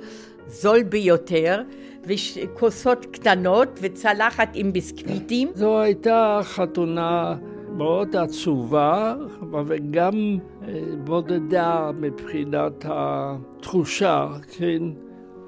[0.47, 1.63] זול ביותר,
[2.07, 5.51] וכוסות קטנות וצלחת עם ביסקוויטים.
[5.55, 7.37] זו הייתה חתונה
[7.77, 9.15] מאוד עצובה,
[9.67, 14.29] וגם אה, בודדה מבחינת התחושה,
[14.59, 14.83] כן?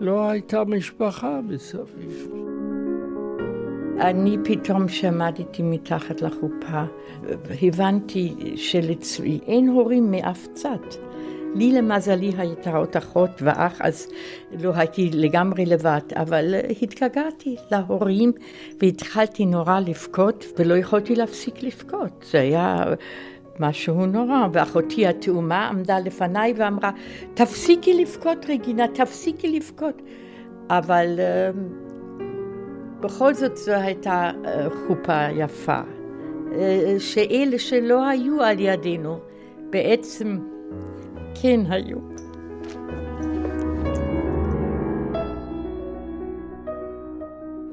[0.00, 2.28] לא הייתה משפחה מסביב.
[4.00, 6.82] אני פתאום שמדתי מתחת לחופה,
[7.62, 10.78] הבנתי שלצבי אין הורים מאף צד.
[11.54, 14.08] לי למזלי הייתה עוד אחות ואח, אז
[14.62, 18.32] לא הייתי לגמרי לבד, אבל התגעגעתי להורים
[18.82, 22.24] והתחלתי נורא לבכות, ולא יכולתי להפסיק לבכות.
[22.30, 22.84] זה היה
[23.60, 26.90] משהו נורא, ואחותי התאומה עמדה לפניי ואמרה,
[27.34, 30.02] תפסיקי לבכות רגינה, תפסיקי לבכות.
[30.70, 31.18] אבל
[33.00, 35.80] בכל זאת זו הייתה אה, חופה יפה,
[36.52, 39.18] אה, שאלה שלא היו על ידינו
[39.70, 40.38] בעצם
[41.42, 41.98] כן היו.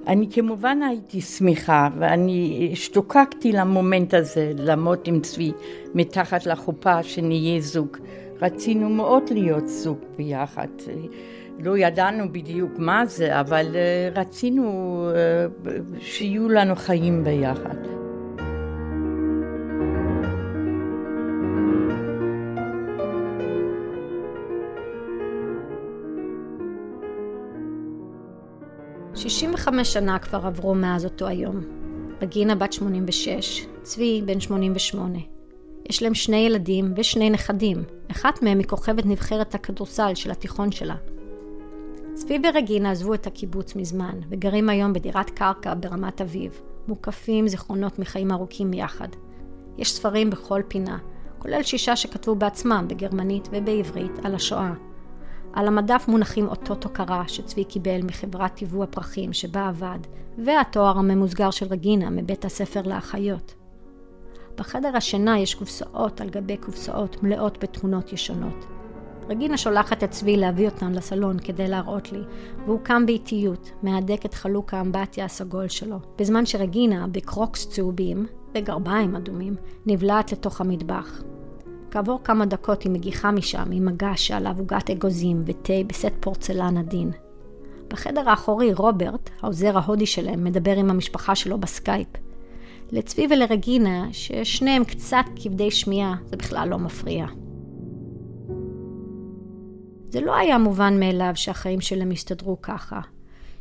[0.08, 5.52] אני כמובן הייתי שמחה ואני השתוקקתי למומנט הזה, לעמוד עם צבי
[5.94, 7.98] מתחת לחופה שנהיה זוג.
[8.42, 10.68] רצינו מאוד להיות זוג ביחד.
[11.60, 15.46] לא ידענו בדיוק מה זה, אבל אה, רצינו אה,
[16.00, 17.76] שיהיו לנו חיים ביחד.
[29.16, 31.62] שישים וחמש שנה כבר עברו מאז אותו היום.
[32.22, 35.20] רגינה בת 86, צבי בן 88.
[35.90, 37.84] יש להם שני ילדים ושני נכדים.
[38.12, 40.96] אחת מהם היא כוכבת נבחרת הכדורסל של התיכון שלה.
[42.14, 48.32] צבי ורגינה עזבו את הקיבוץ מזמן, וגרים היום בדירת קרקע ברמת אביב, מוקפים זיכרונות מחיים
[48.32, 49.08] ארוכים יחד.
[49.78, 50.98] יש ספרים בכל פינה,
[51.40, 54.74] כולל שישה שכתבו בעצמם בגרמנית ובעברית על השואה.
[55.54, 60.00] על המדף מונחים אותות הוקרה שצבי קיבל מחברת טיבוע פרחים שבה עבד,
[60.38, 63.56] והתואר הממוסגר של רגינה מבית הספר לאחיות.
[64.56, 68.73] בחדר השינה יש קופסאות על גבי קופסאות מלאות בתמונות ישנות.
[69.30, 72.22] רגינה שולחת את צבי להביא אותן לסלון כדי להראות לי,
[72.66, 79.56] והוא קם באיטיות, מהדק את חלוק האמבטיה הסגול שלו, בזמן שרגינה, בקרוקס צהובים, בגרביים אדומים,
[79.86, 81.22] נבלעת לתוך המטבח.
[81.92, 87.12] כעבור כמה דקות היא מגיחה משם עם מגש שעליו עוגת אגוזים ותה בסט פורצלן עדין.
[87.90, 92.08] בחדר האחורי רוברט, העוזר ההודי שלהם, מדבר עם המשפחה שלו בסקייפ.
[92.92, 97.26] לצבי ולרגינה, ששניהם קצת כבדי שמיעה, זה בכלל לא מפריע.
[100.14, 103.02] זה לא היה מובן מאליו שהחיים שלהם יסתדרו ככה,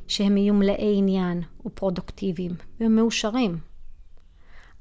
[0.09, 3.59] שהם יהיו מלאי עניין ופרודוקטיביים ומאושרים.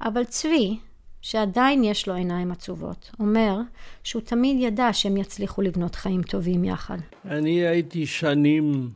[0.00, 0.78] אבל צבי,
[1.20, 3.56] שעדיין יש לו עיניים עצובות, אומר
[4.04, 6.98] שהוא תמיד ידע שהם יצליחו לבנות חיים טובים יחד.
[7.24, 8.90] אני הייתי שנים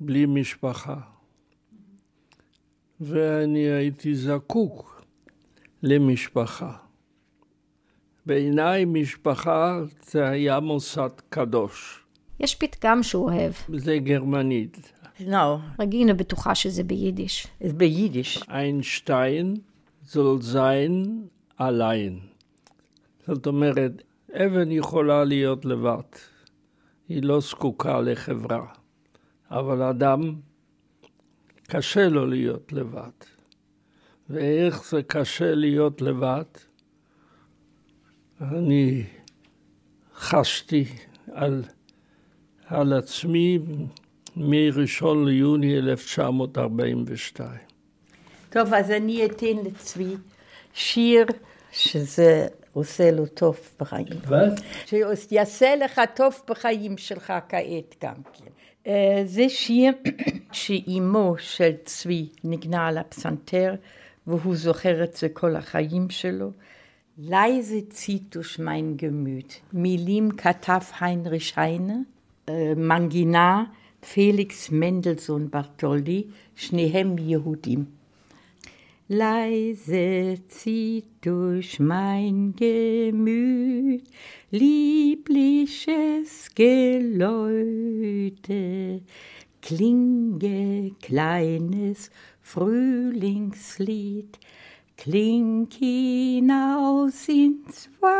[0.00, 0.96] בלי משפחה,
[3.00, 5.04] ואני הייתי זקוק
[5.82, 6.85] למשפחה.
[8.26, 12.04] בעיניי משפחה זה היה מוסד קדוש.
[12.40, 13.52] יש פתגם שהוא אוהב.
[13.74, 14.92] זה גרמנית.
[15.20, 15.58] לא.
[15.80, 17.46] רגינה בטוחה שזה ביידיש.
[17.60, 18.42] זה ביידיש.
[18.48, 19.56] איינשטיין
[20.08, 21.06] soll sein
[21.60, 22.26] allein.
[23.26, 26.10] זאת אומרת, אבן יכולה להיות לבד.
[27.08, 28.66] היא לא זקוקה לחברה.
[29.50, 30.34] אבל אדם,
[31.66, 33.10] קשה לו להיות לבד.
[34.30, 36.44] ואיך זה קשה להיות לבד?
[38.40, 39.04] אני
[40.14, 40.84] חשתי
[41.32, 41.62] על,
[42.66, 43.58] על עצמי
[44.36, 47.50] מ-1 ליוני 1942.
[48.50, 50.14] טוב, אז אני אתן לצבי
[50.74, 51.26] שיר
[51.72, 54.06] שזה עושה לו טוב בחיים.
[55.28, 58.44] שיעשה לך טוב בחיים שלך כעת גם כן.
[58.86, 59.92] אה, זה שיר
[60.52, 63.74] שאימו של צבי נגנה על הפסנתר,
[64.26, 66.50] והוא זוכר את זה כל החיים שלו.
[67.18, 69.62] Leise zieht durch mein Gemüt.
[69.72, 72.04] Milim Kataf Heinrich Heine,
[72.46, 77.86] äh, Mangina Felix Mendelssohn Bartholdy, Schnehem Yehudim.
[79.08, 84.02] Leise zieht durch mein Gemüt
[84.50, 87.30] liebliches Geläute,
[89.62, 92.10] klinge kleines
[92.42, 94.38] Frühlingslied,
[94.97, 98.11] kling hinaus ins Weite.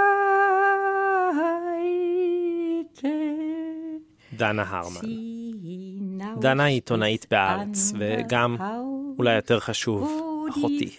[4.38, 5.02] דנה הרמן.
[6.40, 8.56] דנה היא עיתונאית בהארץ, וגם,
[9.18, 10.98] אולי יותר חשוב, אחותי.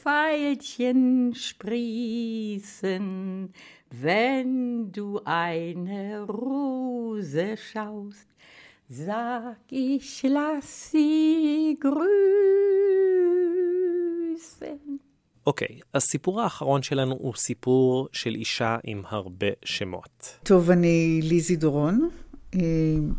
[3.93, 8.29] Wenn du eine Rose schaust,
[8.89, 12.33] sag ich, lass sie grüßen.
[15.48, 20.38] אוקיי, okay, הסיפור האחרון שלנו הוא סיפור של אישה עם הרבה שמות.
[20.44, 22.10] טוב, אני ליזי דורון.
[22.56, 22.60] אה,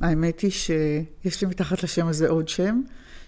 [0.00, 2.82] האמת היא שיש לי מתחת לשם הזה עוד שם,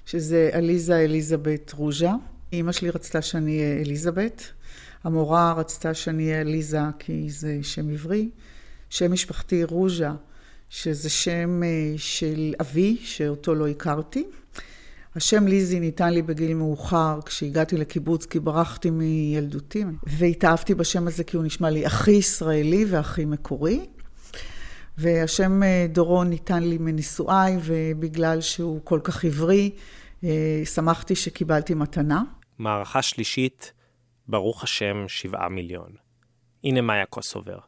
[0.06, 2.12] שזה עליזה אליזבת רוז'ה.
[2.52, 4.42] אימא שלי רצתה שאני אהיה אליזבת.
[5.04, 8.28] המורה רצתה שאני אהיה אליזה כי זה שם עברי.
[8.90, 10.12] שם משפחתי רוז'ה,
[10.70, 14.24] שזה שם אה, של אבי, שאותו לא הכרתי.
[15.16, 21.36] השם ליזי ניתן לי בגיל מאוחר, כשהגעתי לקיבוץ, כי ברחתי מילדותי, והתאהבתי בשם הזה כי
[21.36, 23.86] הוא נשמע לי הכי ישראלי והכי מקורי.
[24.98, 29.70] והשם אה, דורון ניתן לי מנישואיי, ובגלל שהוא כל כך עברי,
[30.24, 32.22] אה, שמחתי שקיבלתי מתנה.
[32.58, 33.72] מערכה שלישית,
[34.28, 35.92] ברוך השם, שבעה מיליון.
[36.64, 37.58] הנה מאיה קוסובר.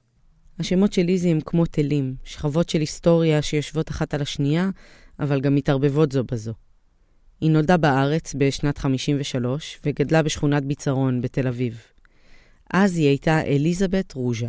[0.59, 4.71] השמות של ליזי הם כמו תלים, שכבות של היסטוריה שיושבות אחת על השנייה,
[5.21, 6.53] אבל גם מתערבבות זו בזו.
[7.43, 11.83] היא נולדה בארץ בשנת 53 וגדלה בשכונת ביצרון בתל אביב.
[12.73, 14.47] אז היא הייתה אליזבת רוז'ה.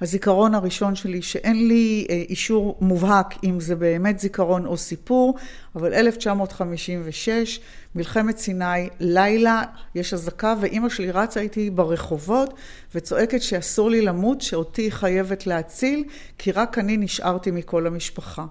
[0.00, 5.34] הזיכרון הראשון שלי, שאין לי אה, אישור מובהק אם זה באמת זיכרון או סיפור,
[5.76, 7.60] אבל 1956,
[7.94, 9.62] מלחמת סיני, לילה,
[9.94, 12.54] יש אזעקה, ואימא שלי רצה איתי ברחובות
[12.94, 16.04] וצועקת שאסור לי למות, שאותי חייבת להציל,
[16.38, 18.44] כי רק אני נשארתי מכל המשפחה.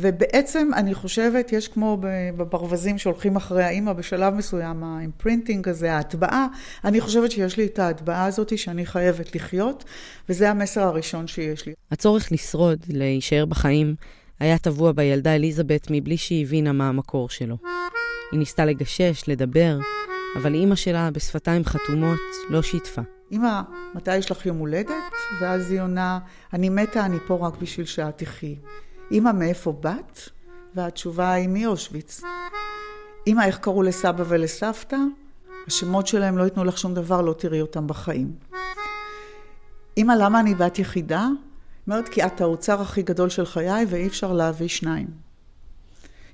[0.00, 1.98] ובעצם אני חושבת, יש כמו
[2.36, 6.46] בברווזים שהולכים אחרי האימא בשלב מסוים, ה imprinting הזה, ההטבעה,
[6.84, 9.84] אני חושבת שיש לי את ההטבעה הזאת שאני חייבת לחיות,
[10.28, 11.72] וזה המסר הראשון שיש לי.
[11.90, 13.94] הצורך לשרוד, להישאר בחיים,
[14.40, 17.56] היה טבוע בילדה אליזבת מבלי שהיא הבינה מה המקור שלו.
[18.32, 19.78] היא ניסתה לגשש, לדבר,
[20.36, 23.02] אבל אימא שלה, בשפתיים חתומות, לא שיתפה.
[23.32, 23.60] אמא,
[23.94, 24.90] מתי יש לך יום הולדת?
[25.40, 26.18] ואז היא עונה,
[26.52, 28.56] אני מתה, אני פה רק בשביל שאת תחי.
[29.12, 30.20] אמא, מאיפה באת?
[30.74, 32.20] והתשובה היא מאושוויץ.
[33.26, 34.96] אמא, איך קראו לסבא ולסבתא?
[35.66, 38.32] השמות שלהם לא ייתנו לך שום דבר, לא תראי אותם בחיים.
[39.98, 41.28] אמא, למה אני בת יחידה?
[41.86, 45.06] אומרת, כי את האוצר הכי גדול של חיי ואי אפשר להביא שניים.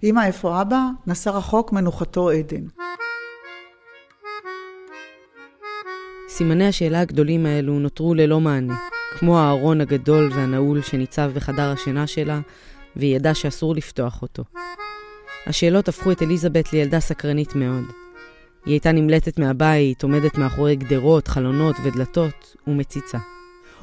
[0.03, 0.81] אמא, איפה אבא?
[1.07, 2.65] נסע רחוק, מנוחתו עדן.
[6.29, 8.94] סימני השאלה הגדולים האלו נותרו ללא מענה.
[9.19, 12.41] כמו הארון הגדול והנעול שניצב בחדר השינה שלה,
[12.97, 14.45] והיא ידעה שאסור לפתוח אותו.
[15.47, 17.85] השאלות הפכו את אליזבת לילדה סקרנית מאוד.
[18.67, 23.19] היא הייתה נמלטת מהבית, עומדת מאחורי גדרות, חלונות ודלתות, ומציצה.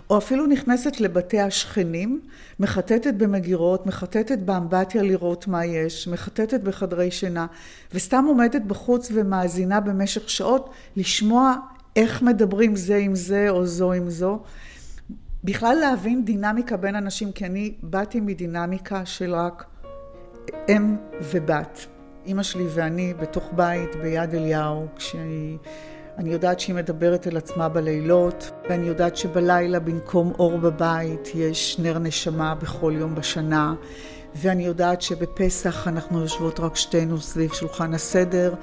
[0.09, 2.21] או אפילו נכנסת לבתי השכנים,
[2.59, 7.45] מחטטת במגירות, מחטטת באמבטיה לראות מה יש, מחטטת בחדרי שינה,
[7.93, 11.55] וסתם עומדת בחוץ ומאזינה במשך שעות לשמוע
[11.95, 14.39] איך מדברים זה עם זה או זו עם זו.
[15.43, 19.65] בכלל להבין דינמיקה בין אנשים, כי אני באתי מדינמיקה של רק
[20.69, 21.85] אם ובת.
[22.25, 25.57] אימא שלי ואני בתוך בית ביד אליהו, כשהיא...
[26.17, 31.99] אני יודעת שהיא מדברת אל עצמה בלילות, ואני יודעת שבלילה במקום אור בבית יש נר
[31.99, 33.73] נשמה בכל יום בשנה.
[34.35, 38.53] ואני יודעת שבפסח אנחנו יושבות רק שתינו סביב שולחן הסדר,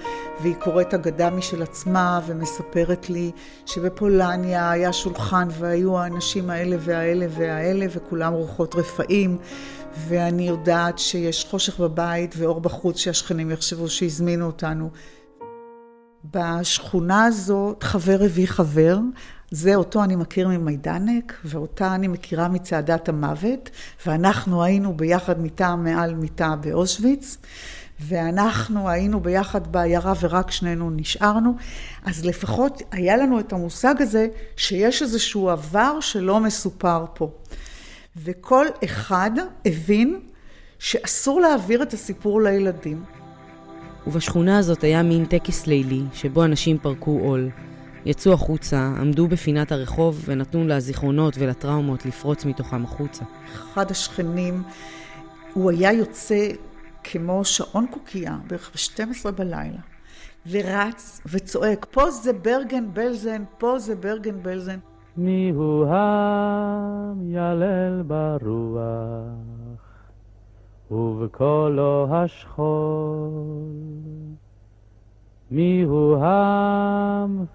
[0.41, 3.31] והיא קוראת אגדה משל עצמה ומספרת לי
[3.67, 9.39] שבפולניה היה שולחן והיו האנשים האלה והאלה והאלה וכולם רוחות רפאים,
[10.09, 14.91] ואני יודעת שיש חושך בבית ואור בחוץ שהשכנים יחשבו שהזמינו אותנו.
[16.25, 18.99] בשכונה הזאת חבר הביא חבר,
[19.51, 23.71] זה אותו אני מכיר ממיידנק, ואותה אני מכירה מצעדת המוות,
[24.07, 27.37] ואנחנו היינו ביחד מיטה מעל מיטה באושוויץ,
[28.01, 31.55] ואנחנו היינו ביחד בעיירה ורק שנינו נשארנו,
[32.05, 37.31] אז לפחות היה לנו את המושג הזה שיש איזשהו עבר שלא מסופר פה.
[38.17, 39.31] וכל אחד
[39.65, 40.21] הבין
[40.79, 43.03] שאסור להעביר את הסיפור לילדים.
[44.07, 47.51] ובשכונה הזאת היה מין טקס לילי, שבו אנשים פרקו עול.
[48.09, 53.25] יצאו החוצה, עמדו בפינת הרחוב ונתנו לזיכרונות ולטראומות לפרוץ מתוכם החוצה.
[53.55, 54.63] אחד השכנים,
[55.55, 56.49] הוא היה יוצא
[57.05, 59.81] כמו שעון קוקייה, בערך ב-12 בלילה,
[60.51, 64.79] ורץ וצועק, פה זה ברגן בלזן, פה זה ברגן בלזן.
[65.17, 67.23] מי הוא המיילל
[68.03, 68.83] ברוח,
[70.91, 73.69] ובקולו השכול.
[75.51, 77.47] מי הוא המפלל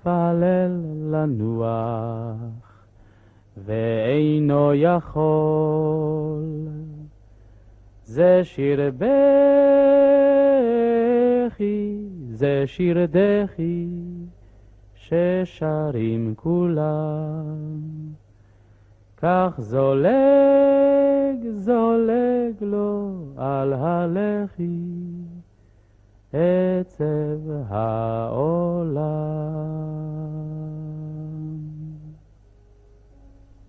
[1.12, 2.38] לנוח,
[3.58, 6.44] ואינו יכול.
[8.04, 8.92] זה שיר
[11.48, 11.98] בכי,
[12.30, 13.88] זה שיר דחי,
[14.96, 17.84] ששרים כולם.
[19.18, 20.08] כך זולג,
[21.52, 25.13] זולג לו על הלחי,
[26.34, 29.04] עצב העולם.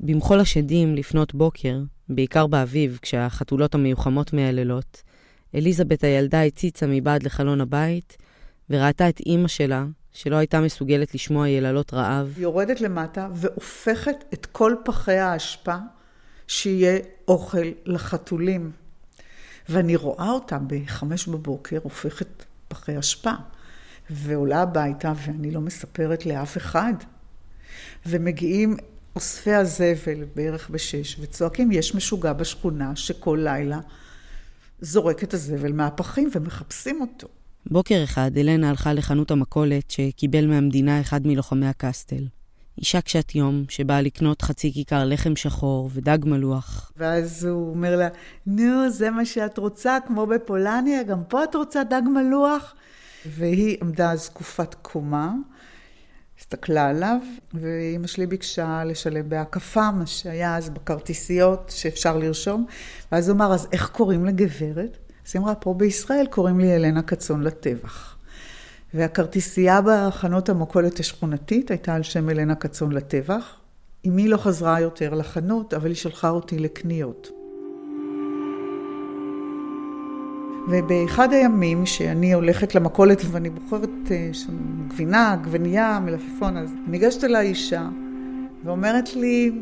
[0.01, 5.03] במחול השדים לפנות בוקר, בעיקר באביב, כשהחתולות המיוחמות מהלילות,
[5.55, 8.17] אליזבת הילדה הציצה מבעד לחלון הבית,
[8.71, 12.35] וראתה את אימא שלה, שלא הייתה מסוגלת לשמוע יללות רעב.
[12.39, 15.77] יורדת למטה והופכת את כל פחי האשפה
[16.47, 16.99] שיהיה
[17.29, 18.71] אוכל לחתולים.
[19.69, 22.45] ואני רואה אותה בחמש בבוקר הופכת
[22.75, 23.33] פחי אשפה,
[24.11, 26.95] ועולה הביתה ואני לא מספרת לאף אחד.
[28.07, 28.77] ומגיעים
[29.17, 33.81] אוספי הזבל בערך בשש, וצועקים, יש משוגע בשכונה שכל לילה
[34.81, 37.29] זורק את הזבל מהפחים ומחפשים אותו.
[37.67, 42.25] בוקר אחד אלנה הלכה לחנות המכולת שקיבל מהמדינה אחד מלוחמי הקסטל.
[42.79, 46.93] אישה קשת יום שבאה לקנות חצי כיכר לחם שחור ודג מלוח.
[46.97, 48.09] ואז הוא אומר לה,
[48.47, 52.75] נו, זה מה שאת רוצה, כמו בפולניה, גם פה את רוצה דג מלוח?
[53.27, 55.33] והיא עמדה זקופת קומה,
[56.39, 57.19] הסתכלה עליו,
[57.55, 62.67] ואימא שלי ביקשה לשלם בהקפה, מה שהיה אז בכרטיסיות שאפשר לרשום,
[63.13, 64.99] ואז הוא אמר, אז איך קוראים לגברת?
[65.27, 68.14] אז היא אמרה, פה בישראל קוראים לי אלנה קצון לטבח.
[68.95, 73.57] והכרטיסייה בחנות המוקולת השכונתית הייתה על שם אלנה קצון לטבח.
[74.07, 77.31] אמי לא חזרה יותר לחנות, אבל היא שלחה אותי לקניות.
[80.69, 87.47] ובאחד הימים שאני הולכת למכולת ואני בוחרת אה, שם גבינה, עגבנייה, מלפפון, אז ניגשת אליי
[87.47, 87.89] אישה
[88.65, 89.53] ואומרת לי,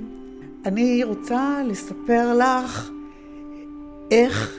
[0.67, 2.91] אני רוצה לספר לך
[4.11, 4.59] איך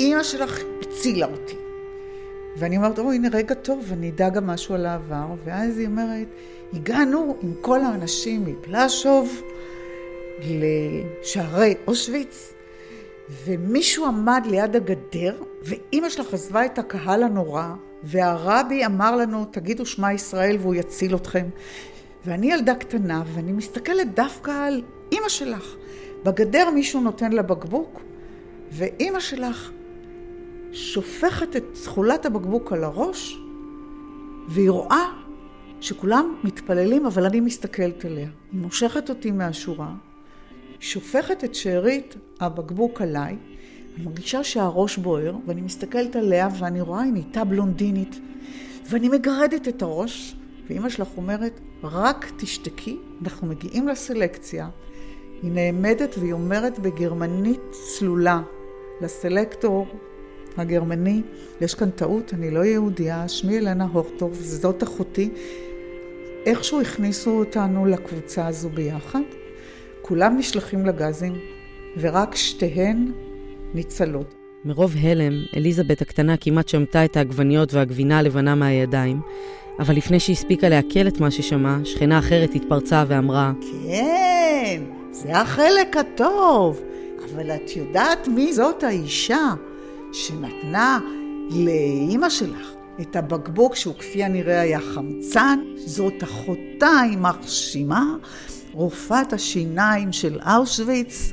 [0.00, 1.61] אימא שלך הצילה אותי.
[2.56, 5.26] ואני אומרת, או, הנה רגע טוב, אני אדע גם משהו על העבר.
[5.44, 6.26] ואז היא אומרת,
[6.72, 9.42] הגענו עם כל האנשים מפלשוב
[10.40, 12.52] לשערי אושוויץ,
[13.44, 17.68] ומישהו עמד ליד הגדר, ואימא שלך עזבה את הקהל הנורא,
[18.02, 21.46] והרבי אמר לנו, תגידו שמע ישראל והוא יציל אתכם.
[22.26, 24.82] ואני ילדה קטנה, ואני מסתכלת דווקא על
[25.12, 25.76] אימא שלך.
[26.24, 28.00] בגדר מישהו נותן לה בקבוק,
[28.72, 29.70] ואימא שלך
[30.72, 33.38] שופכת את תכולת הבקבוק על הראש,
[34.48, 35.04] והיא רואה
[35.80, 38.28] שכולם מתפללים, אבל אני מסתכלת עליה.
[38.52, 39.94] היא מושכת אותי מהשורה,
[40.80, 43.36] שופכת את שארית הבקבוק עליי,
[43.96, 48.20] אני מרגישה שהראש בוער, ואני מסתכלת עליה ואני רואה, היא נהייתה בלונדינית,
[48.90, 50.36] ואני מגרדת את הראש,
[50.68, 54.68] ואימא שלך אומרת, רק תשתקי, אנחנו מגיעים לסלקציה.
[55.42, 58.42] היא נעמדת והיא אומרת בגרמנית צלולה
[59.00, 59.86] לסלקטור
[60.56, 61.22] הגרמני,
[61.60, 65.30] יש כאן טעות, אני לא יהודייה, שמי אלנה הורטוב, זאת אחותי.
[66.46, 69.20] איכשהו הכניסו אותנו לקבוצה הזו ביחד,
[70.02, 71.38] כולם נשלחים לגזים,
[71.96, 73.12] ורק שתיהן
[73.74, 74.34] ניצלות.
[74.64, 79.20] מרוב הלם, אליזבת הקטנה כמעט שמטה את העגבניות והגבינה הלבנה מהידיים,
[79.78, 83.52] אבל לפני שהספיקה לעכל את מה ששמעה, שכנה אחרת התפרצה ואמרה,
[83.86, 86.82] כן, זה החלק הטוב,
[87.24, 89.54] אבל את יודעת מי זאת האישה
[90.12, 91.00] שנתנה
[91.50, 95.58] לאימא שלך את הבקבוק שהוא כפי הנראה היה חמצן?
[95.76, 98.16] זאת אחותה, היא מרשימה,
[98.72, 101.32] רופאת השיניים של אושוויץ,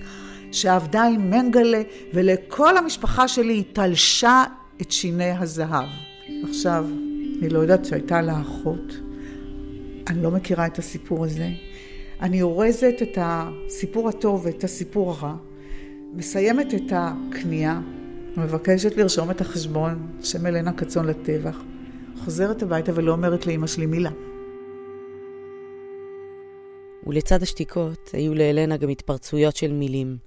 [0.52, 1.82] שעבדה עם מנגלה,
[2.14, 4.44] ולכל המשפחה שלי היא תלשה
[4.82, 5.88] את שיני הזהב.
[6.50, 6.86] עכשיו,
[7.40, 8.98] אני לא יודעת שהייתה לה אחות.
[10.08, 11.50] אני לא מכירה את הסיפור הזה.
[12.22, 15.36] אני אורזת את הסיפור הטוב ואת הסיפור הרע,
[16.14, 17.80] מסיימת את הקנייה,
[18.38, 21.58] מבקשת לרשום את החשבון שם אלנה קצון לטבח.
[22.24, 24.10] חוזרת הביתה ולא אומרת לאמא שלי מילה.
[27.08, 30.18] ולצד השתיקות היו לאלנה גם התפרצויות של מילים,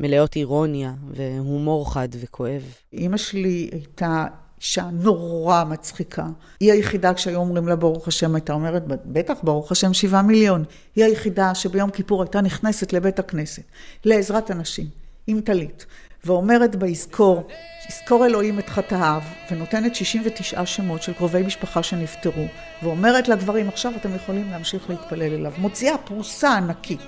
[0.00, 2.62] מלאות אירוניה והומור חד וכואב.
[2.92, 4.26] אמא שלי הייתה
[4.60, 6.26] אישה נורא מצחיקה.
[6.60, 10.64] היא היחידה כשהיו אומרים לה ברוך השם, הייתה אומרת, בטח, ברוך השם, שבעה מיליון.
[10.96, 13.62] היא היחידה שביום כיפור הייתה נכנסת לבית הכנסת,
[14.04, 14.86] לעזרת הנשים,
[15.26, 15.86] עם טלית,
[16.26, 17.46] ואומרת ביזכור,
[17.88, 22.46] יזכור אלוהים את חטאיו, ונותנת 69 שמות של קרובי משפחה שנפטרו,
[22.82, 25.52] ואומרת לגברים, עכשיו אתם יכולים להמשיך להתפלל אליו.
[25.58, 27.00] מוציאה פרוסה ענקית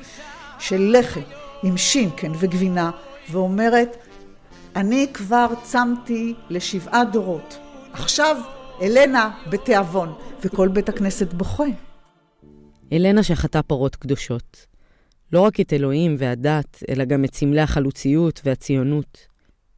[0.59, 1.21] של לחם
[1.63, 2.91] עם שינקן וגבינה,
[3.31, 3.97] ואומרת,
[4.77, 7.59] אני כבר צמתי לשבעה דורות.
[7.93, 8.37] עכשיו
[8.83, 11.65] אלנה בתיאבון, וכל בית הכנסת בוכה.
[12.93, 14.68] אלנה שחטה פרות קדושות.
[15.33, 19.27] לא רק את אלוהים והדת, אלא גם את סמלי החלוציות והציונות.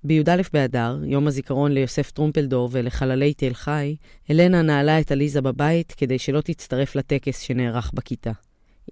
[0.05, 3.97] בי"א באדר, יום הזיכרון ליוסף טרומפלדור ולחללי תל חי,
[4.31, 8.33] אלנה נעלה את עליזה בבית כדי שלא תצטרף לטקס שנערך בכיתה.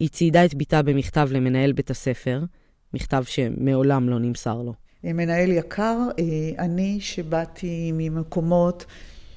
[0.00, 2.44] היא ציידה את בתה במכתב למנהל בית הספר,
[2.94, 4.74] מכתב שמעולם לא נמסר לו.
[5.04, 8.84] מנהל יקר, אה, אני שבאתי ממקומות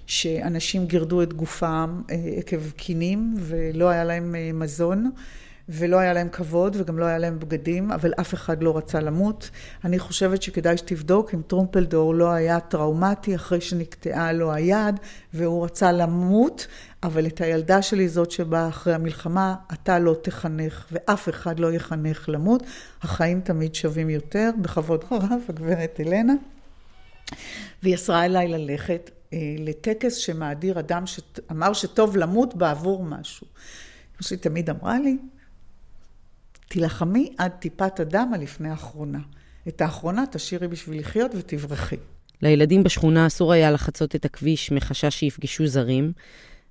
[0.06, 5.12] שאנשים גירדו את גופם אה, עקב קינים ולא היה להם אה, מזון.
[5.70, 9.50] ולא היה להם כבוד וגם לא היה להם בגדים, אבל אף אחד לא רצה למות.
[9.86, 14.96] אני חושבת שכדאי שתבדוק אם טרומפלדור לא היה טראומטי אחרי שנקטעה לו היד
[15.34, 16.68] והוא רצה למות,
[17.04, 22.30] אבל את הילדה שלי, זאת שבאה אחרי המלחמה, אתה לא תחנך ואף אחד לא יחנך
[22.30, 22.64] למות.
[23.02, 26.34] החיים תמיד שווים יותר, בכבוד רב, הגברת אלנה.
[27.84, 33.48] והיא אסרה אליי ללכת אה, לטקס שמאדיר אדם שאמר שטוב למות בעבור משהו.
[33.48, 35.18] אמא שלי תמיד אמרה לי,
[36.72, 39.20] תילחמי עד טיפת הדם הלפני האחרונה.
[39.68, 41.96] את האחרונה תשאירי בשביל לחיות ותברכי.
[42.42, 46.12] לילדים בשכונה אסור היה לחצות את הכביש מחשש שיפגשו זרים,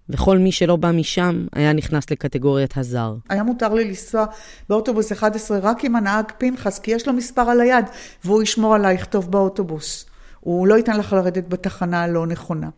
[0.09, 3.15] וכל מי שלא בא משם היה נכנס לקטגוריית הזר.
[3.29, 4.27] היה מותר לי לנסוע
[4.69, 7.85] באוטובוס 11 רק עם הנהג פנחס, כי יש לו מספר על היד,
[8.25, 10.07] והוא ישמור עלייך טוב באוטובוס.
[10.41, 12.69] הוא לא ייתן לך לרדת בתחנה הלא נכונה.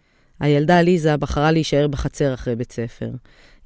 [0.41, 3.11] הילדה עליזה בחרה להישאר בחצר אחרי בית ספר.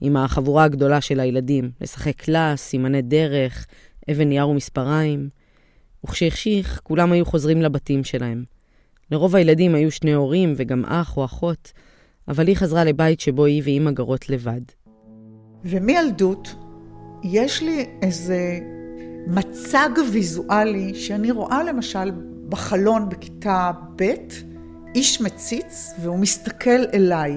[0.00, 3.66] עם החבורה הגדולה של הילדים, לשחק קלאס, סימני דרך,
[4.10, 5.28] אבן נייר ומספריים.
[6.04, 8.44] וכשהחשיך, כולם היו חוזרים לבתים שלהם.
[9.10, 11.72] לרוב הילדים היו שני הורים וגם אח או אחות,
[12.28, 14.60] אבל היא חזרה לבית שבו היא ואימא גרות לבד.
[15.64, 16.54] ומילדות
[17.24, 18.58] יש לי איזה
[19.26, 22.10] מצג ויזואלי שאני רואה למשל
[22.48, 24.04] בחלון בכיתה ב',
[24.94, 27.36] איש מציץ והוא מסתכל אליי.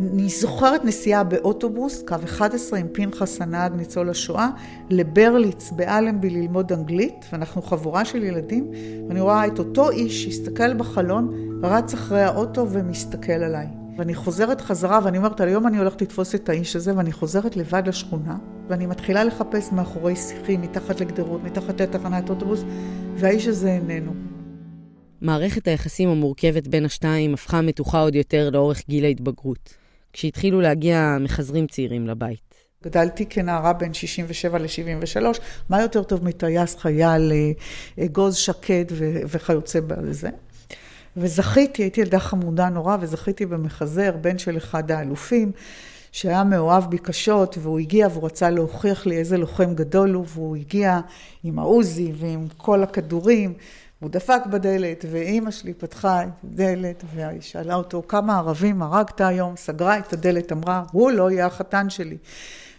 [0.00, 4.48] אני זוכרת נסיעה באוטובוס, קו 11 עם פנחס הנהג ניצול השואה,
[4.90, 8.70] לברליץ באלנבי ללמוד אנגלית, ואנחנו חבורה של ילדים,
[9.08, 13.66] ואני רואה את אותו איש שהסתכל בחלון, רץ אחרי האוטו ומסתכל עליי.
[13.96, 17.82] ואני חוזרת חזרה, ואני אומרת, היום אני הולכת לתפוס את האיש הזה, ואני חוזרת לבד
[17.86, 18.36] לשכונה,
[18.68, 22.64] ואני מתחילה לחפש מאחורי שיחים, מתחת לגדרות, מתחת לתחנת אוטובוס,
[23.16, 24.12] והאיש הזה איננו.
[25.20, 29.83] מערכת היחסים המורכבת בין השתיים הפכה מתוחה עוד יותר לאורך גיל ההתבגרות.
[30.14, 32.54] כשהתחילו להגיע מחזרים צעירים לבית.
[32.84, 35.38] גדלתי כנערה בין 67 ל-73,
[35.68, 37.32] מה יותר טוב מטייס חייל,
[38.04, 38.92] אגוז שקט
[39.26, 40.28] וכיוצא בזה.
[41.16, 45.52] וזכיתי, הייתי ילדה חמודה נורא, וזכיתי במחזר, בן של אחד האלופים,
[46.12, 50.56] שהיה מאוהב בי קשות, והוא הגיע והוא רצה להוכיח לי איזה לוחם גדול הוא, והוא
[50.56, 51.00] הגיע
[51.44, 53.54] עם העוזי ועם כל הכדורים.
[54.00, 57.04] הוא דפק בדלת, ואימא שלי פתחה את הדלת,
[57.40, 59.56] שאלה אותו, כמה ערבים הרגת היום?
[59.56, 62.16] סגרה את הדלת, אמרה, הוא לא יהיה החתן שלי.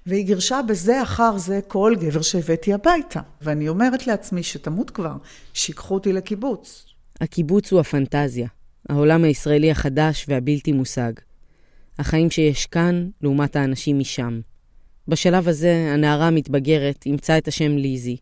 [0.05, 3.19] והיא גירשה בזה אחר זה כל גבר שהבאתי הביתה.
[3.41, 5.15] ואני אומרת לעצמי שתמות כבר,
[5.53, 6.85] שיקחו אותי לקיבוץ.
[7.21, 8.47] הקיבוץ הוא הפנטזיה,
[8.89, 11.13] העולם הישראלי החדש והבלתי מושג.
[11.99, 14.39] החיים שיש כאן לעומת האנשים משם.
[15.07, 18.17] בשלב הזה, הנערה המתבגרת אימצה את השם ליזי,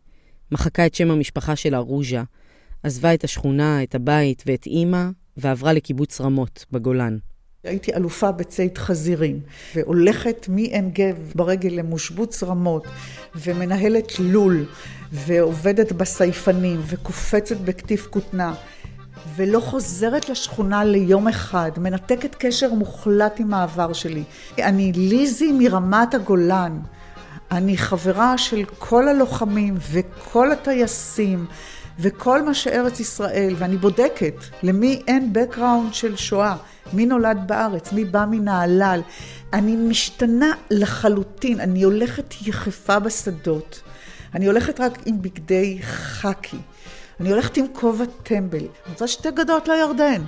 [0.52, 2.22] מחקה את שם המשפחה שלה רוז'ה,
[2.84, 5.04] עזבה את השכונה, את הבית ואת אימא,
[5.36, 7.18] ועברה לקיבוץ רמות בגולן.
[7.64, 9.40] הייתי אלופה בצית חזירים,
[9.74, 12.86] והולכת מעין גב ברגל למושבוץ רמות,
[13.34, 14.66] ומנהלת לול,
[15.12, 18.54] ועובדת בסייפנים, וקופצת בכתיף כותנה,
[19.36, 24.22] ולא חוזרת לשכונה ליום אחד, מנתקת קשר מוחלט עם העבר שלי.
[24.58, 26.80] אני ליזי מרמת הגולן.
[27.50, 31.46] אני חברה של כל הלוחמים וכל הטייסים
[31.98, 36.56] וכל מה שארץ ישראל, ואני בודקת למי אין background של שואה,
[36.92, 39.00] מי נולד בארץ, מי בא מנהלל.
[39.52, 43.82] אני משתנה לחלוטין, אני הולכת יחפה בשדות.
[44.34, 46.56] אני הולכת רק עם בגדי חאקי.
[47.20, 48.58] אני הולכת עם כובע טמבל.
[48.58, 50.22] אני רוצה שתי גדות לירדן.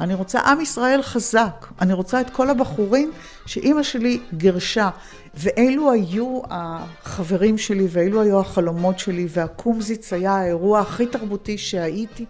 [0.00, 1.66] אני רוצה עם ישראל חזק.
[1.80, 3.12] אני רוצה את כל הבחורים
[3.46, 4.90] שאימא שלי גירשה.
[5.34, 12.24] ואלו היו החברים שלי, ואלו היו החלומות שלי, והקומזיץ היה האירוע הכי תרבותי שהייתי.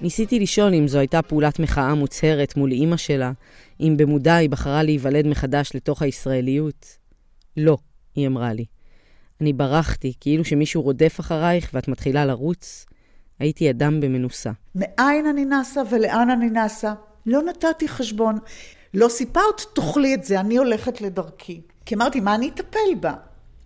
[0.00, 3.32] ניסיתי לשאול אם זו הייתה פעולת מחאה מוצהרת מול אימא שלה,
[3.80, 6.86] אם במודע היא בחרה להיוולד מחדש לתוך הישראליות.
[7.56, 7.76] לא,
[8.14, 8.64] היא אמרה לי.
[9.40, 12.86] אני ברחתי, כאילו שמישהו רודף אחרייך ואת מתחילה לרוץ.
[13.42, 14.50] הייתי אדם במנוסה.
[14.74, 16.94] מאין אני נסה ולאן אני נסה?
[17.26, 18.38] לא נתתי חשבון.
[18.94, 21.60] לא סיפרת, תאכלי את זה, אני הולכת לדרכי.
[21.86, 23.14] כי אמרתי, מה אני אטפל בה?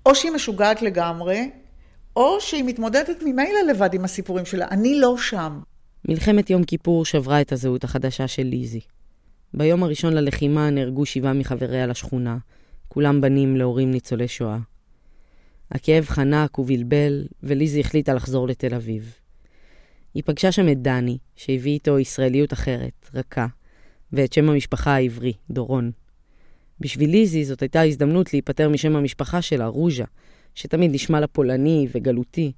[0.07, 1.51] או שהיא משוגעת לגמרי,
[2.17, 4.67] או שהיא מתמודדת ממילא לבד עם הסיפורים שלה.
[4.71, 5.61] אני לא שם.
[6.09, 8.81] מלחמת יום כיפור שברה את הזהות החדשה של ליזי.
[9.55, 12.37] ביום הראשון ללחימה נהרגו שבעה מחבריה לשכונה,
[12.89, 14.59] כולם בנים להורים ניצולי שואה.
[15.73, 19.26] הכאב חנק ובלבל, וליזי החליטה לחזור לתל אביב.
[20.17, 23.47] היא פגשה שם את דני, שהביא איתו ישראליות אחרת, רכה,
[24.13, 25.91] ואת שם המשפחה העברי, דורון.
[26.81, 30.05] בשביל ליזי זאת הייתה הזדמנות להיפטר משם המשפחה שלה, רוז'ה,
[30.55, 32.53] שתמיד נשמע לה פולני וגלותי.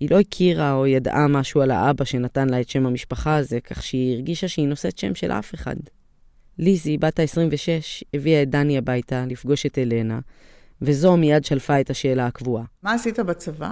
[0.00, 3.82] היא לא הכירה או ידעה משהו על האבא שנתן לה את שם המשפחה הזה, כך
[3.82, 5.76] שהיא הרגישה שהיא נושאת שם של אף אחד.
[6.58, 10.20] ליזי, בת ה-26, הביאה את דני הביתה לפגוש את אלנה,
[10.82, 12.64] וזו מיד שלפה את השאלה הקבועה.
[12.82, 13.70] מה עשית בצבא?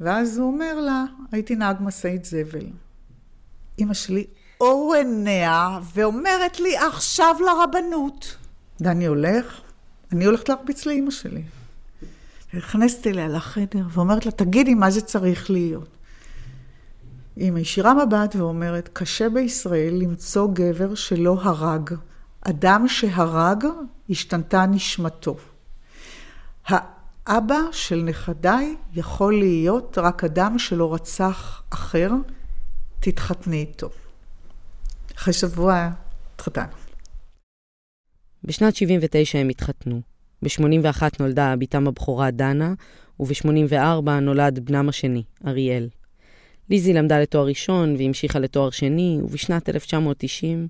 [0.00, 2.66] ואז הוא אומר לה, הייתי נהג משאית זבל.
[3.78, 4.26] אמא שלי
[4.60, 8.36] אור עיניה ואומרת לי, עכשיו לרבנות.
[8.80, 9.60] דני הולך,
[10.12, 11.42] אני הולכת להרביץ לאמא שלי.
[12.54, 15.88] נכנסת אליה לחדר ואומרת לה, תגידי מה זה צריך להיות.
[17.36, 21.90] היא מישירה מבט ואומרת, קשה בישראל למצוא גבר שלא הרג.
[22.40, 23.64] אדם שהרג,
[24.10, 25.36] השתנתה נשמתו.
[27.28, 32.10] האבא של נכדיי יכול להיות רק אדם שלא רצח אחר,
[33.00, 33.90] תתחתני איתו.
[35.16, 35.90] אחרי שבוע
[36.34, 36.72] התחתנו.
[38.44, 40.00] בשנת 79 הם התחתנו.
[40.42, 42.74] ב-81 נולדה בתם הבכורה דנה,
[43.20, 45.88] וב-84 נולד בנם השני, אריאל.
[46.70, 50.68] ליזי למדה לתואר ראשון והמשיכה לתואר שני, ובשנת 1990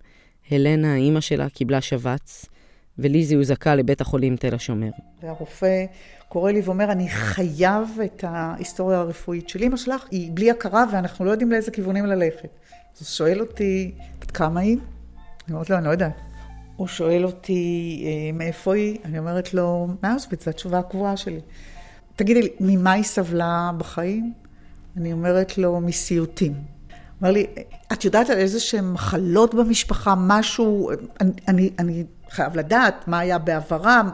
[0.51, 2.47] הלנה, אימא שלה, קיבלה שבץ,
[2.99, 4.91] וליזי הוזעקה לבית החולים תל השומר.
[5.23, 5.85] והרופא
[6.29, 11.25] קורא לי ואומר, אני חייב את ההיסטוריה הרפואית של אמא שלך, היא בלי הכרה ואנחנו
[11.25, 12.49] לא יודעים לאיזה כיוונים ללכת.
[12.95, 14.79] אז הוא שואל אותי, בת כמה היא?
[15.47, 16.13] אני אומרת לו, אני לא יודעת.
[16.77, 18.99] הוא שואל אותי, אה, מאיפה היא?
[19.05, 21.41] אני אומרת לו, מאושוויץ, זו התשובה הקבועה שלי.
[22.17, 24.33] תגידי לי, ממה היא סבלה בחיים?
[24.97, 26.55] אני אומרת לו, מסיוטים.
[27.21, 27.47] אומר לי,
[27.93, 33.39] את יודעת על איזה שהן מחלות במשפחה, משהו, אני, אני, אני חייב לדעת מה היה
[33.39, 34.11] בעברם.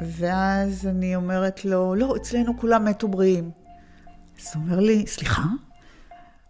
[0.00, 3.50] ואז אני אומרת לו, לא, אצלנו כולם מתו בריאים.
[4.40, 5.42] אז הוא אומר לי, סליחה?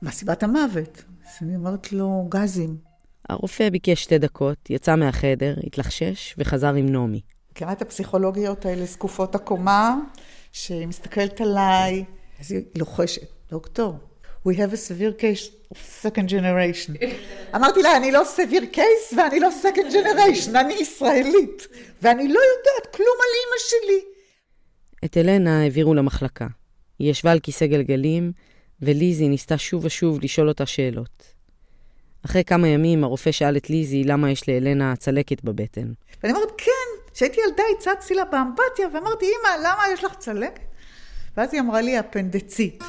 [0.02, 1.04] מה סיבת המוות?
[1.26, 2.76] אז אני אומרת לו, גזים.
[3.28, 7.20] הרופא ביקש שתי דקות, יצא מהחדר, התלחשש וחזר עם נעמי.
[7.50, 9.96] מכירה הפסיכולוגיות האלה, זקופות הקומה,
[10.52, 12.04] שהיא מסתכלת עליי,
[12.40, 13.98] אז היא לוחשת, דוקטור,
[14.48, 17.04] we have a severe case second generation.
[17.56, 21.68] אמרתי לה, אני לא severe case ואני לא second generation, אני ישראלית,
[22.02, 24.10] ואני לא יודעת כלום על אימא שלי.
[25.04, 26.46] את אלנה העבירו למחלקה.
[26.98, 28.32] היא ישבה על כיסא גלגלים,
[28.82, 31.22] וליזי ניסתה שוב ושוב לשאול אותה שאלות.
[32.24, 35.92] אחרי כמה ימים הרופא שאל את ליזי למה יש לאלנה צלקת בבטן.
[36.22, 40.60] ואני אומרת, כן, כשהייתי ילדה הצצתי לה באמפתיה ואמרתי, אמא, למה יש לך צלקת?
[41.36, 42.84] ואז היא אמרה לי, אפנדצית.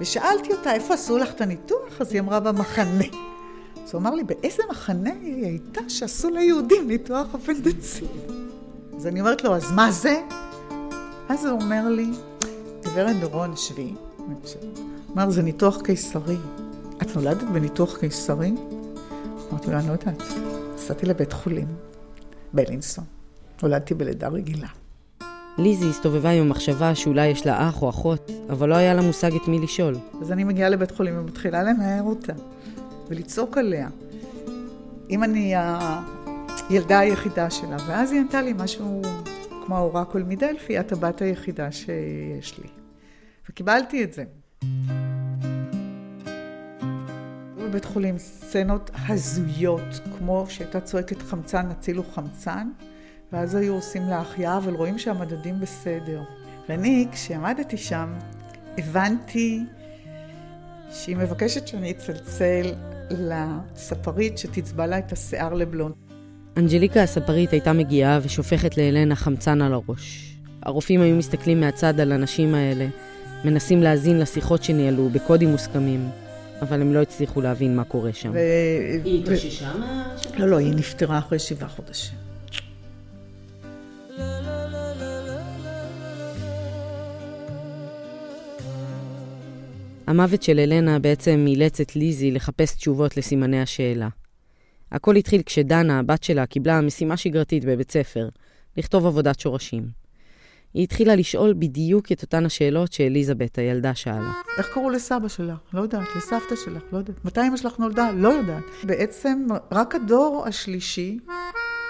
[0.00, 2.00] ושאלתי אותה, איפה עשו לך את הניתוח?
[2.00, 3.04] אז היא אמרה, במחנה.
[3.84, 8.10] אז הוא אמר לי, באיזה מחנה היא הייתה שעשו ליהודים ניתוח אפנדצית?
[8.96, 10.20] אז אני אומרת לו, אז מה זה?
[11.28, 12.10] אז הוא אומר לי,
[12.84, 13.94] גברת דורון, שבי.
[15.12, 16.36] אמר, זה ניתוח קיסרי.
[17.02, 18.54] את נולדת בניתוח קיסרי?
[19.50, 20.22] אמרתי לו, אני לא יודעת.
[20.74, 21.68] נסעתי לבית חולים,
[22.52, 23.04] בלינסון.
[23.62, 24.68] נולדתי בלידה רגילה.
[25.62, 29.34] ליזי הסתובבה עם המחשבה שאולי יש לה אח או אחות, אבל לא היה לה מושג
[29.34, 29.96] את מי לשאול.
[30.20, 32.32] אז אני מגיעה לבית חולים ומתחילה לנער אותה,
[33.08, 33.88] ולצעוק עליה.
[35.10, 35.54] אם אני
[36.68, 39.02] הילדה היחידה שלה, ואז היא ענתה לי משהו
[39.66, 42.68] כמו האורקול מדלפי, את הבת היחידה שיש לי.
[43.50, 44.24] וקיבלתי את זה.
[47.58, 52.68] בבית חולים סצנות הזויות, כמו שהייתה צועקת חמצן, הצילו חמצן,
[53.32, 56.22] ואז היו עושים לה החייאה, אבל רואים שהמדדים בסדר.
[56.68, 58.12] ואני, כשעמדתי שם,
[58.78, 59.60] הבנתי
[60.92, 62.72] שהיא מבקשת שאני אצלצל
[63.10, 65.94] לספרית שתצבע לה את השיער לבלונד.
[66.56, 70.36] אנג'ליקה הספרית הייתה מגיעה ושופכת לאלנה חמצן על הראש.
[70.62, 72.86] הרופאים היו מסתכלים מהצד על הנשים האלה,
[73.44, 76.08] מנסים להאזין לשיחות שניהלו בקודים מוסכמים,
[76.62, 78.30] אבל הם לא הצליחו להבין מה קורה שם.
[78.32, 78.38] ו...
[79.04, 80.16] היא ו- התאוששה מה...
[80.36, 82.29] לא, לא, היא נפטרה אחרי שבעה חודשים.
[90.10, 94.08] המוות של אלנה בעצם אילץ את ליזי לחפש תשובות לסימני השאלה.
[94.92, 98.28] הכל התחיל כשדנה, הבת שלה, קיבלה משימה שגרתית בבית ספר,
[98.76, 99.88] לכתוב עבודת שורשים.
[100.74, 104.32] היא התחילה לשאול בדיוק את אותן השאלות שאליזבת, הילדה, שאלה.
[104.58, 105.58] איך קראו לסבא שלך?
[105.74, 106.08] לא יודעת.
[106.16, 106.82] לסבתא שלך?
[106.92, 107.24] לא יודעת.
[107.24, 108.10] מתי אמא שלך נולדה?
[108.12, 108.64] לא יודעת.
[108.84, 111.18] בעצם רק הדור השלישי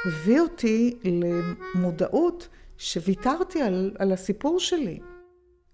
[0.07, 0.97] הביא אותי
[1.75, 2.49] למודעות
[2.79, 5.01] שוויתרתי על, על הסיפור שלי.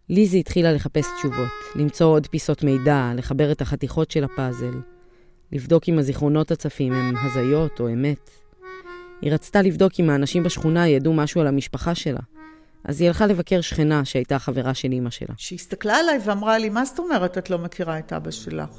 [0.08, 4.80] ליזי התחילה לחפש תשובות, למצוא עוד פיסות מידע, לחבר את החתיכות של הפאזל,
[5.52, 8.30] לבדוק אם הזיכרונות הצפים הם הזיות או אמת.
[9.22, 12.20] היא רצתה לבדוק אם האנשים בשכונה ידעו משהו על המשפחה שלה.
[12.84, 15.34] אז היא הלכה לבקר שכנה שהייתה חברה של אימא שלה.
[15.36, 18.70] שהיא הסתכלה עליי ואמרה לי, מה זאת אומרת את לא מכירה את אבא שלך?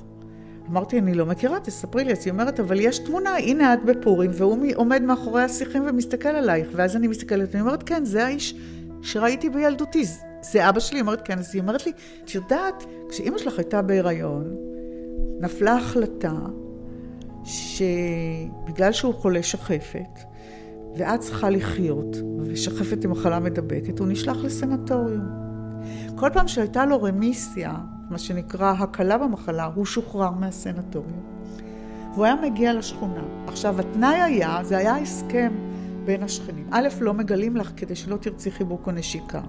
[0.69, 2.11] אמרתי, אני לא מכירה, תספרי לי.
[2.11, 6.67] אז היא אומרת, אבל יש תמונה, הנה את בפורים, והוא עומד מאחורי השיחים ומסתכל עלייך.
[6.71, 8.55] ואז אני מסתכלת, ואני אומרת, כן, זה האיש
[9.01, 10.05] שראיתי בילדותי.
[10.41, 11.01] זה- אבא שלי?
[11.01, 11.39] אומרת, כן.
[11.39, 11.91] אז היא אומרת לי,
[12.23, 14.55] את יודעת, כשאימא שלך הייתה בהיריון,
[15.39, 16.33] נפלה החלטה
[17.43, 20.19] שבגלל שהוא חולה שחפת,
[20.97, 25.25] ואת צריכה לחיות, ושחפת היא מחלה מדבקת, הוא נשלח לסנטוריום.
[26.15, 27.73] כל פעם שהייתה לו רמיסיה,
[28.09, 31.23] מה שנקרא הקלה במחלה, הוא שוחרר מהסנטוריום.
[32.13, 33.23] והוא היה מגיע לשכונה.
[33.47, 35.53] עכשיו, התנאי היה, זה היה הסכם
[36.05, 36.67] בין השכנים.
[36.71, 39.41] א', לא מגלים לך כדי שלא תרצי חיבוק או נשיקה.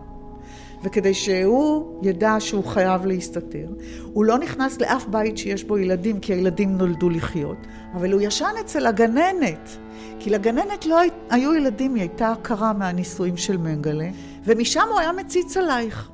[0.82, 3.66] וכדי שהוא ידע שהוא חייב להסתתר.
[4.12, 7.56] הוא לא נכנס לאף בית שיש בו ילדים, כי הילדים נולדו לחיות,
[7.94, 9.76] אבל הוא ישן אצל הגננת.
[10.18, 14.08] כי לגננת לא הי- היו ילדים, היא הייתה הכרה מהנישואים של מנגלה,
[14.44, 16.10] ומשם הוא היה מציץ עלייך.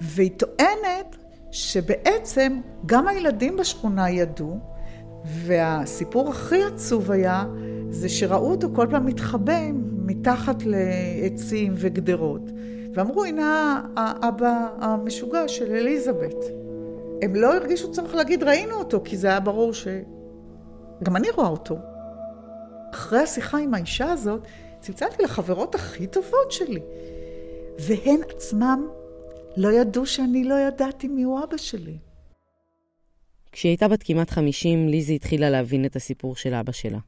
[0.00, 1.16] והיא טוענת
[1.50, 4.58] שבעצם גם הילדים בשכונה ידעו,
[5.24, 7.44] והסיפור הכי עצוב היה,
[7.90, 9.60] זה שראו אותו כל פעם מתחבא
[10.06, 12.50] מתחת לעצים וגדרות.
[12.94, 16.44] ואמרו, הנה האבא המשוגע של אליזבת.
[17.22, 19.86] הם לא הרגישו צורך להגיד, ראינו אותו, כי זה היה ברור ש...
[21.02, 21.76] גם אני רואה אותו.
[22.92, 24.40] אחרי השיחה עם האישה הזאת,
[24.80, 26.80] צלצלתי לחברות הכי טובות שלי.
[27.78, 28.88] והן עצמם
[29.56, 31.98] לא ידעו שאני לא ידעתי מיהו אבא שלי.
[33.52, 36.98] כשהיא הייתה בת כמעט 50, ליזי התחילה להבין את הסיפור של אבא שלה.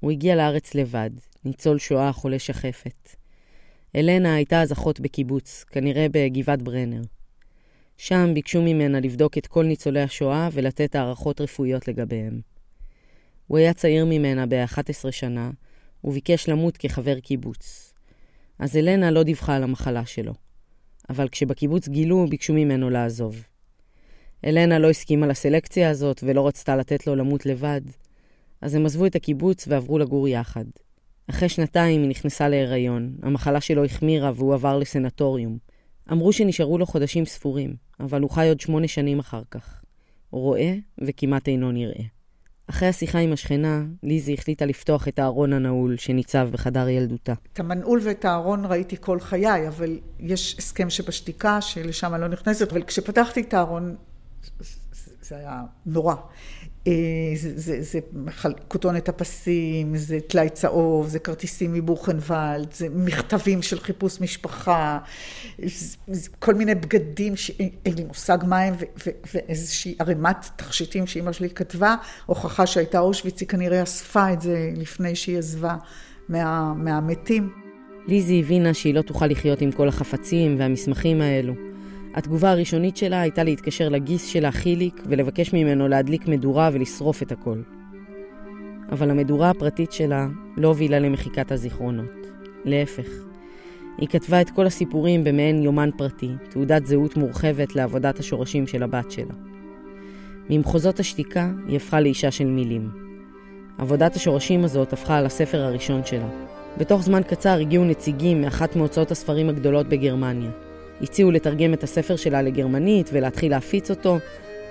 [0.00, 1.10] הוא הגיע לארץ לבד,
[1.44, 3.16] ניצול שואה חולה שחפת.
[3.96, 7.02] אלנה הייתה אז אחות בקיבוץ, כנראה בגבעת ברנר.
[7.98, 12.40] שם ביקשו ממנה לבדוק את כל ניצולי השואה ולתת הערכות רפואיות לגביהם.
[13.46, 15.50] הוא היה צעיר ממנה ב-11 שנה,
[16.04, 17.92] וביקש למות כחבר קיבוץ.
[18.58, 20.32] אז אלנה לא דיווחה על המחלה שלו.
[21.10, 23.42] אבל כשבקיבוץ גילו, ביקשו ממנו לעזוב.
[24.44, 27.80] אלנה לא הסכימה לסלקציה הזאת ולא רצתה לתת לו למות לבד,
[28.60, 30.64] אז הם עזבו את הקיבוץ ועברו לגור יחד.
[31.30, 35.58] אחרי שנתיים היא נכנסה להיריון, המחלה שלו החמירה והוא עבר לסנטוריום.
[36.12, 39.82] אמרו שנשארו לו חודשים ספורים, אבל הוא חי עוד שמונה שנים אחר כך.
[40.30, 42.02] הוא רואה וכמעט אינו נראה.
[42.70, 47.32] אחרי השיחה עם השכנה, ליזי החליטה לפתוח את הארון הנעול שניצב בחדר ילדותה.
[47.52, 52.72] את המנעול ואת הארון ראיתי כל חיי, אבל יש הסכם שבשתיקה שלשם אני לא נכנסת,
[52.72, 53.96] אבל כשפתחתי את הארון,
[55.20, 56.14] זה, היה נורא.
[56.86, 56.92] אה,
[57.36, 57.98] זה, זה, זה
[58.68, 64.98] כותונת הפסים, זה טלאי צהוב, זה כרטיסים מבוכנוולד, זה מכתבים של חיפוש משפחה,
[65.58, 68.74] זה, זה כל מיני בגדים שאין לי מושג מה הם,
[69.34, 71.94] ואיזושהי ערימת תכשיטים שאימא שלי כתבה,
[72.26, 75.76] הוכחה שהייתה אושוויץ, היא כנראה אספה את זה לפני שהיא עזבה
[76.28, 77.52] מה, מהמתים.
[78.08, 81.75] ליזי הבינה שהיא לא תוכל לחיות עם כל החפצים והמסמכים האלו.
[82.16, 87.62] התגובה הראשונית שלה הייתה להתקשר לגיס שלה, חיליק, ולבקש ממנו להדליק מדורה ולשרוף את הכל.
[88.90, 92.26] אבל המדורה הפרטית שלה לא הובילה למחיקת הזיכרונות.
[92.64, 93.08] להפך,
[93.98, 99.10] היא כתבה את כל הסיפורים במעין יומן פרטי, תעודת זהות מורחבת לעבודת השורשים של הבת
[99.10, 99.34] שלה.
[100.50, 102.90] ממחוזות השתיקה היא הפכה לאישה של מילים.
[103.78, 106.28] עבודת השורשים הזאת הפכה לספר הראשון שלה.
[106.78, 110.65] בתוך זמן קצר הגיעו נציגים מאחת מהוצאות הספרים הגדולות בגרמניה.
[111.02, 114.18] הציעו לתרגם את הספר שלה לגרמנית ולהתחיל להפיץ אותו,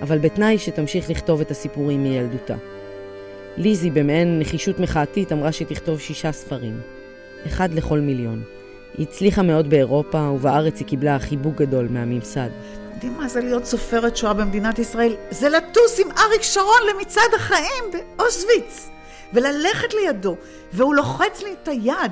[0.01, 2.55] אבל בתנאי שתמשיך לכתוב את הסיפורים מילדותה.
[3.57, 6.79] ליזי במעין נחישות מחאתית אמרה שתכתוב שישה ספרים.
[7.47, 8.43] אחד לכל מיליון.
[8.97, 12.49] היא הצליחה מאוד באירופה, ובארץ היא קיבלה חיבוק גדול מהממסד.
[12.93, 15.15] יודעים מה זה להיות סופרת שואה במדינת ישראל?
[15.31, 17.83] זה לטוס עם אריק שרון למצעד החיים
[18.17, 18.89] באושוויץ,
[19.33, 20.35] וללכת לידו,
[20.73, 22.11] והוא לוחץ לי את היד,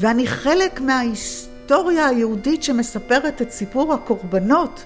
[0.00, 4.84] ואני חלק מההיסטוריה היהודית שמספרת את סיפור הקורבנות.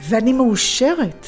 [0.00, 1.26] ואני מאושרת.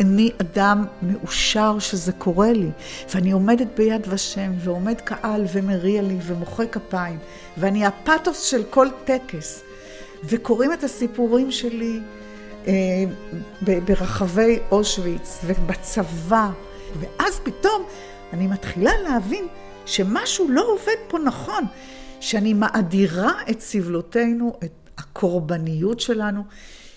[0.00, 2.70] אני אדם מאושר שזה קורה לי,
[3.14, 7.18] ואני עומדת ביד ושם, ועומד קהל ומריע לי ומוחא כפיים,
[7.56, 9.62] ואני הפתוס של כל טקס,
[10.24, 12.00] וקוראים את הסיפורים שלי
[12.66, 12.72] אה,
[13.62, 16.50] ברחבי אושוויץ ובצבא,
[17.00, 17.82] ואז פתאום
[18.32, 19.46] אני מתחילה להבין
[19.86, 21.64] שמשהו לא עובד פה נכון,
[22.22, 26.42] שאני מאדירה את סבלותינו, את הקורבניות שלנו,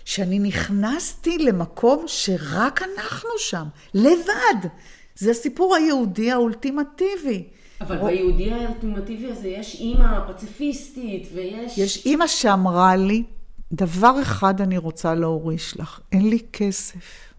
[0.05, 4.69] שאני נכנסתי למקום שרק אנחנו שם, לבד.
[5.15, 7.43] זה הסיפור היהודי האולטימטיבי.
[7.81, 8.05] אבל או...
[8.05, 11.77] ביהודי האולטימטיבי הזה יש אימא פציפיסטית ויש...
[11.77, 13.23] יש אימא שאמרה לי,
[13.71, 17.33] דבר אחד אני רוצה להוריש לך, אין לי כסף.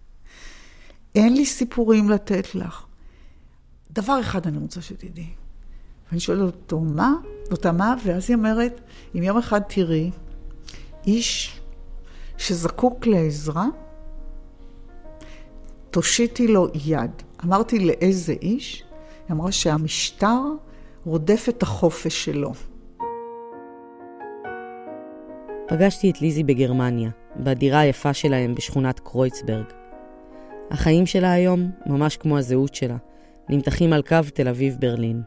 [1.15, 2.85] אין לי סיפורים לתת לך.
[3.91, 5.46] דבר אחד אני רוצה שתדעי.
[6.11, 7.15] ואני שואלת אותו, מה?
[7.51, 7.95] אותה מה?
[8.05, 8.81] ואז היא אומרת,
[9.15, 10.11] אם יום אחד תראי
[11.07, 11.61] איש
[12.39, 13.67] שזקוק לעזרה,
[15.91, 17.11] תושיטי לו יד.
[17.45, 18.85] אמרתי, לאיזה איש?
[19.29, 20.41] היא אמרה שהמשטר
[21.05, 22.53] רודף את החופש שלו.
[25.69, 29.65] פגשתי את ליזי בגרמניה, בדירה היפה שלהם בשכונת קרויצברג.
[30.71, 32.97] החיים שלה היום, ממש כמו הזהות שלה,
[33.49, 35.23] נמתחים על קו תל אביב-ברלין.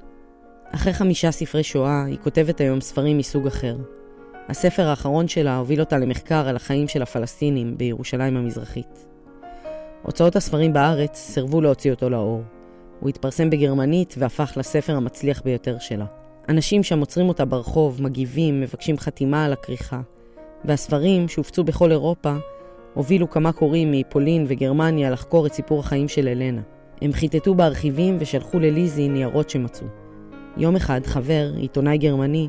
[0.76, 3.76] אחרי חמישה ספרי שואה, היא כותבת היום ספרים מסוג אחר,
[4.49, 9.05] הספר האחרון שלה הוביל אותה למחקר על החיים של הפלסטינים בירושלים המזרחית.
[10.03, 12.41] הוצאות הספרים בארץ סירבו להוציא אותו לאור.
[12.99, 16.05] הוא התפרסם בגרמנית והפך לספר המצליח ביותר שלה.
[16.49, 20.01] אנשים שם עוצרים אותה ברחוב, מגיבים, מבקשים חתימה על הכריכה.
[20.65, 22.36] והספרים, שהופצו בכל אירופה,
[22.93, 26.61] הובילו כמה קוראים מפולין וגרמניה לחקור את סיפור החיים של אלנה.
[27.01, 29.88] הם חיטטו בארכיבים ושלחו לליזי ניירות שמצאו.
[30.60, 32.47] יום אחד חבר, עיתונאי גרמני,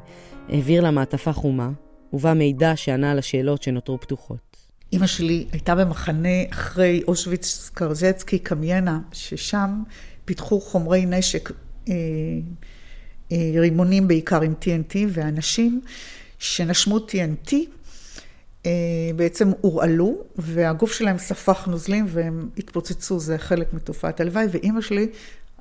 [0.49, 1.71] העביר לה מעטפה חומה,
[2.13, 4.57] ובה מידע שענה על השאלות שנותרו פתוחות.
[4.93, 9.83] אימא שלי הייתה במחנה אחרי אושוויץ קרזצקי קמיינה, ששם
[10.25, 11.51] פיתחו חומרי נשק,
[11.89, 11.95] אה,
[13.33, 15.81] אה, רימונים בעיקר עם TNT, ואנשים
[16.39, 17.55] שנשמו TNT
[18.67, 18.71] אה,
[19.17, 25.09] בעצם הורעלו, והגוף שלהם ספח נוזלים והם התפוצצו, זה חלק מתופעת הלוואי, ואימא שלי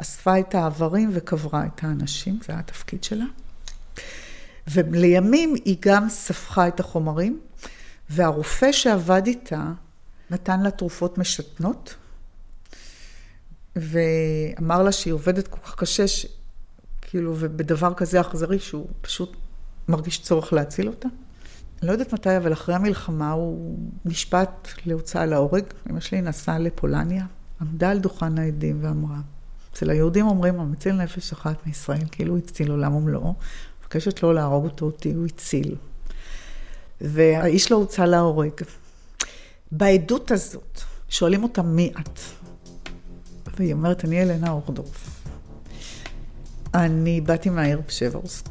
[0.02, 3.26] אספה את האיברים וקברה את האנשים, זה היה התפקיד שלה.
[4.68, 7.40] ולימים היא גם ספחה את החומרים,
[8.10, 9.72] והרופא שעבד איתה
[10.32, 11.96] נתן לה תרופות משתנות,
[13.76, 16.26] ואמר לה שהיא עובדת כל כך קשה, ש...
[17.02, 19.38] כאילו, ובדבר כזה אכזרי, שהוא פשוט
[19.88, 21.08] מרגיש צורך להציל אותה.
[21.80, 25.64] אני לא יודעת מתי, אבל אחרי המלחמה הוא נשפט להוצאה להורג.
[25.90, 27.26] אמא שלי נסעה לפולניה,
[27.62, 29.20] עמדה על דוכן העדים ואמרה,
[29.74, 33.34] אצל היהודים אומרים, המציל נפש אחת מישראל, כאילו הוא הציל עולם ומלואו.
[33.82, 35.76] מבקשת לא להרוג אותו, אותי הוא הציל.
[37.02, 38.52] והאיש לא הוצא להורג.
[39.72, 42.20] בעדות הזאת, שואלים אותה מי את?
[43.58, 45.20] והיא אומרת, אני אלנה אורדורף.
[46.74, 48.50] אני באתי מהעיר פשברסק,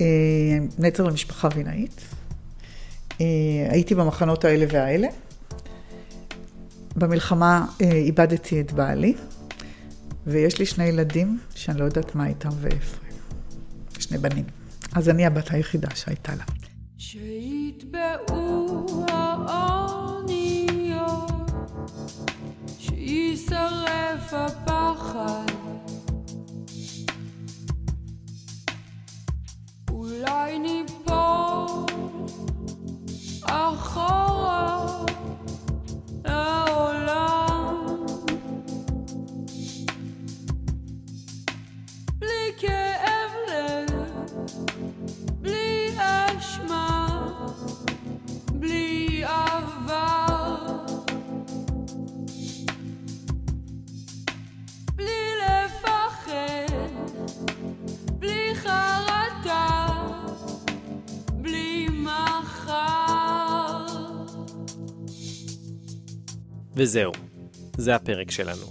[0.00, 0.06] אה,
[0.78, 2.00] נצר למשפחה וינאית.
[3.20, 3.26] אה,
[3.70, 5.08] הייתי במחנות האלה והאלה.
[6.96, 9.14] במלחמה אה, איבדתי את בעלי,
[10.26, 12.96] ויש לי שני ילדים שאני לא יודעת מה איתם ואיפה.
[13.98, 14.44] שני בנים.
[14.94, 16.44] אז אני הבת היחידה שהייתה לה.
[16.98, 20.50] שיתבעו האוניות,
[22.78, 25.46] שיישרף הפחד.
[29.90, 31.86] אולי ניפול
[33.42, 34.33] אחורה
[66.76, 67.12] וזהו,
[67.76, 68.66] זה הפרק שלנו.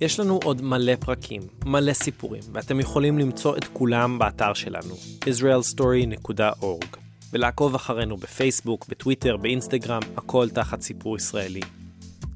[0.00, 4.94] יש לנו עוד מלא פרקים, מלא סיפורים, ואתם יכולים למצוא את כולם באתר שלנו,
[5.24, 7.01] israelstory.org,
[7.32, 11.60] ולעקוב אחרינו בפייסבוק, בטוויטר, באינסטגרם, הכל תחת סיפור ישראלי.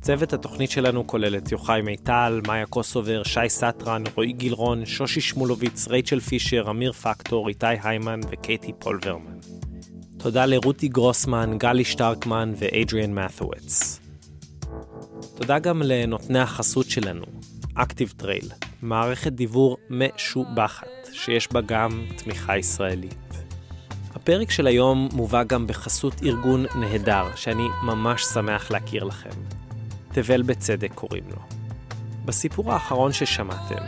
[0.01, 5.88] צוות התוכנית שלנו כולל את יוחאי מיטל, מאיה קוסובר, שי סטרן, רועי גילרון, שושי שמולוביץ,
[5.88, 9.38] רייצ'ל פישר, אמיר פקטור, איתי היימן וקייטי פולברמן.
[10.18, 14.01] תודה לרותי גרוסמן, גלי שטרקמן ואדריאן מת'וויץ.
[15.34, 17.24] תודה גם לנותני החסות שלנו,
[17.76, 23.26] Active Trail, מערכת דיוור משובחת, שיש בה גם תמיכה ישראלית.
[24.27, 29.31] הפרק של היום מובא גם בחסות ארגון נהדר, שאני ממש שמח להכיר לכם.
[30.12, 31.37] תבל בצדק קוראים לו.
[32.24, 33.85] בסיפור האחרון ששמעתם,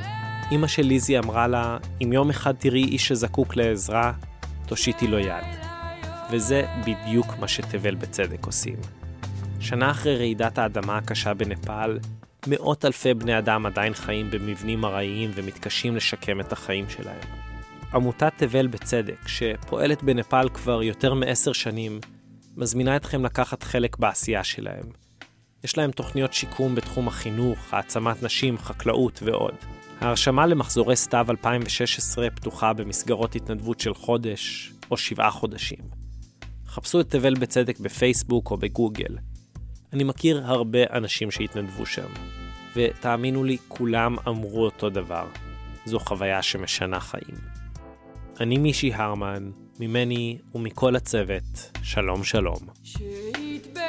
[0.53, 4.13] אמא של ליזי אמרה לה, אם יום אחד תראי איש שזקוק לעזרה,
[4.67, 5.45] תושיטי לו יד.
[6.31, 8.77] וזה בדיוק מה שתבל בצדק עושים.
[9.61, 11.99] שנה אחרי רעידת האדמה הקשה בנפאל,
[12.47, 17.38] מאות אלפי בני אדם עדיין חיים במבנים ארעיים ומתקשים לשקם את החיים שלהם.
[17.95, 22.01] עמותת תבל בצדק, שפועלת בנפאל כבר יותר מעשר שנים,
[22.57, 24.85] מזמינה אתכם לקחת חלק בעשייה שלהם.
[25.65, 29.55] יש להם תוכניות שיקום בתחום החינוך, העצמת נשים, חקלאות ועוד.
[30.01, 35.79] ההרשמה למחזורי סתיו 2016 פתוחה במסגרות התנדבות של חודש או שבעה חודשים.
[36.67, 39.17] חפשו את תבל בצדק בפייסבוק או בגוגל.
[39.93, 42.09] אני מכיר הרבה אנשים שהתנדבו שם,
[42.77, 45.27] ותאמינו לי, כולם אמרו אותו דבר.
[45.85, 47.58] זו חוויה שמשנה חיים.
[48.41, 52.59] אני מישי הרמן, ממני ומכל הצוות, שלום שלום.
[52.85, 53.88] שיתבא.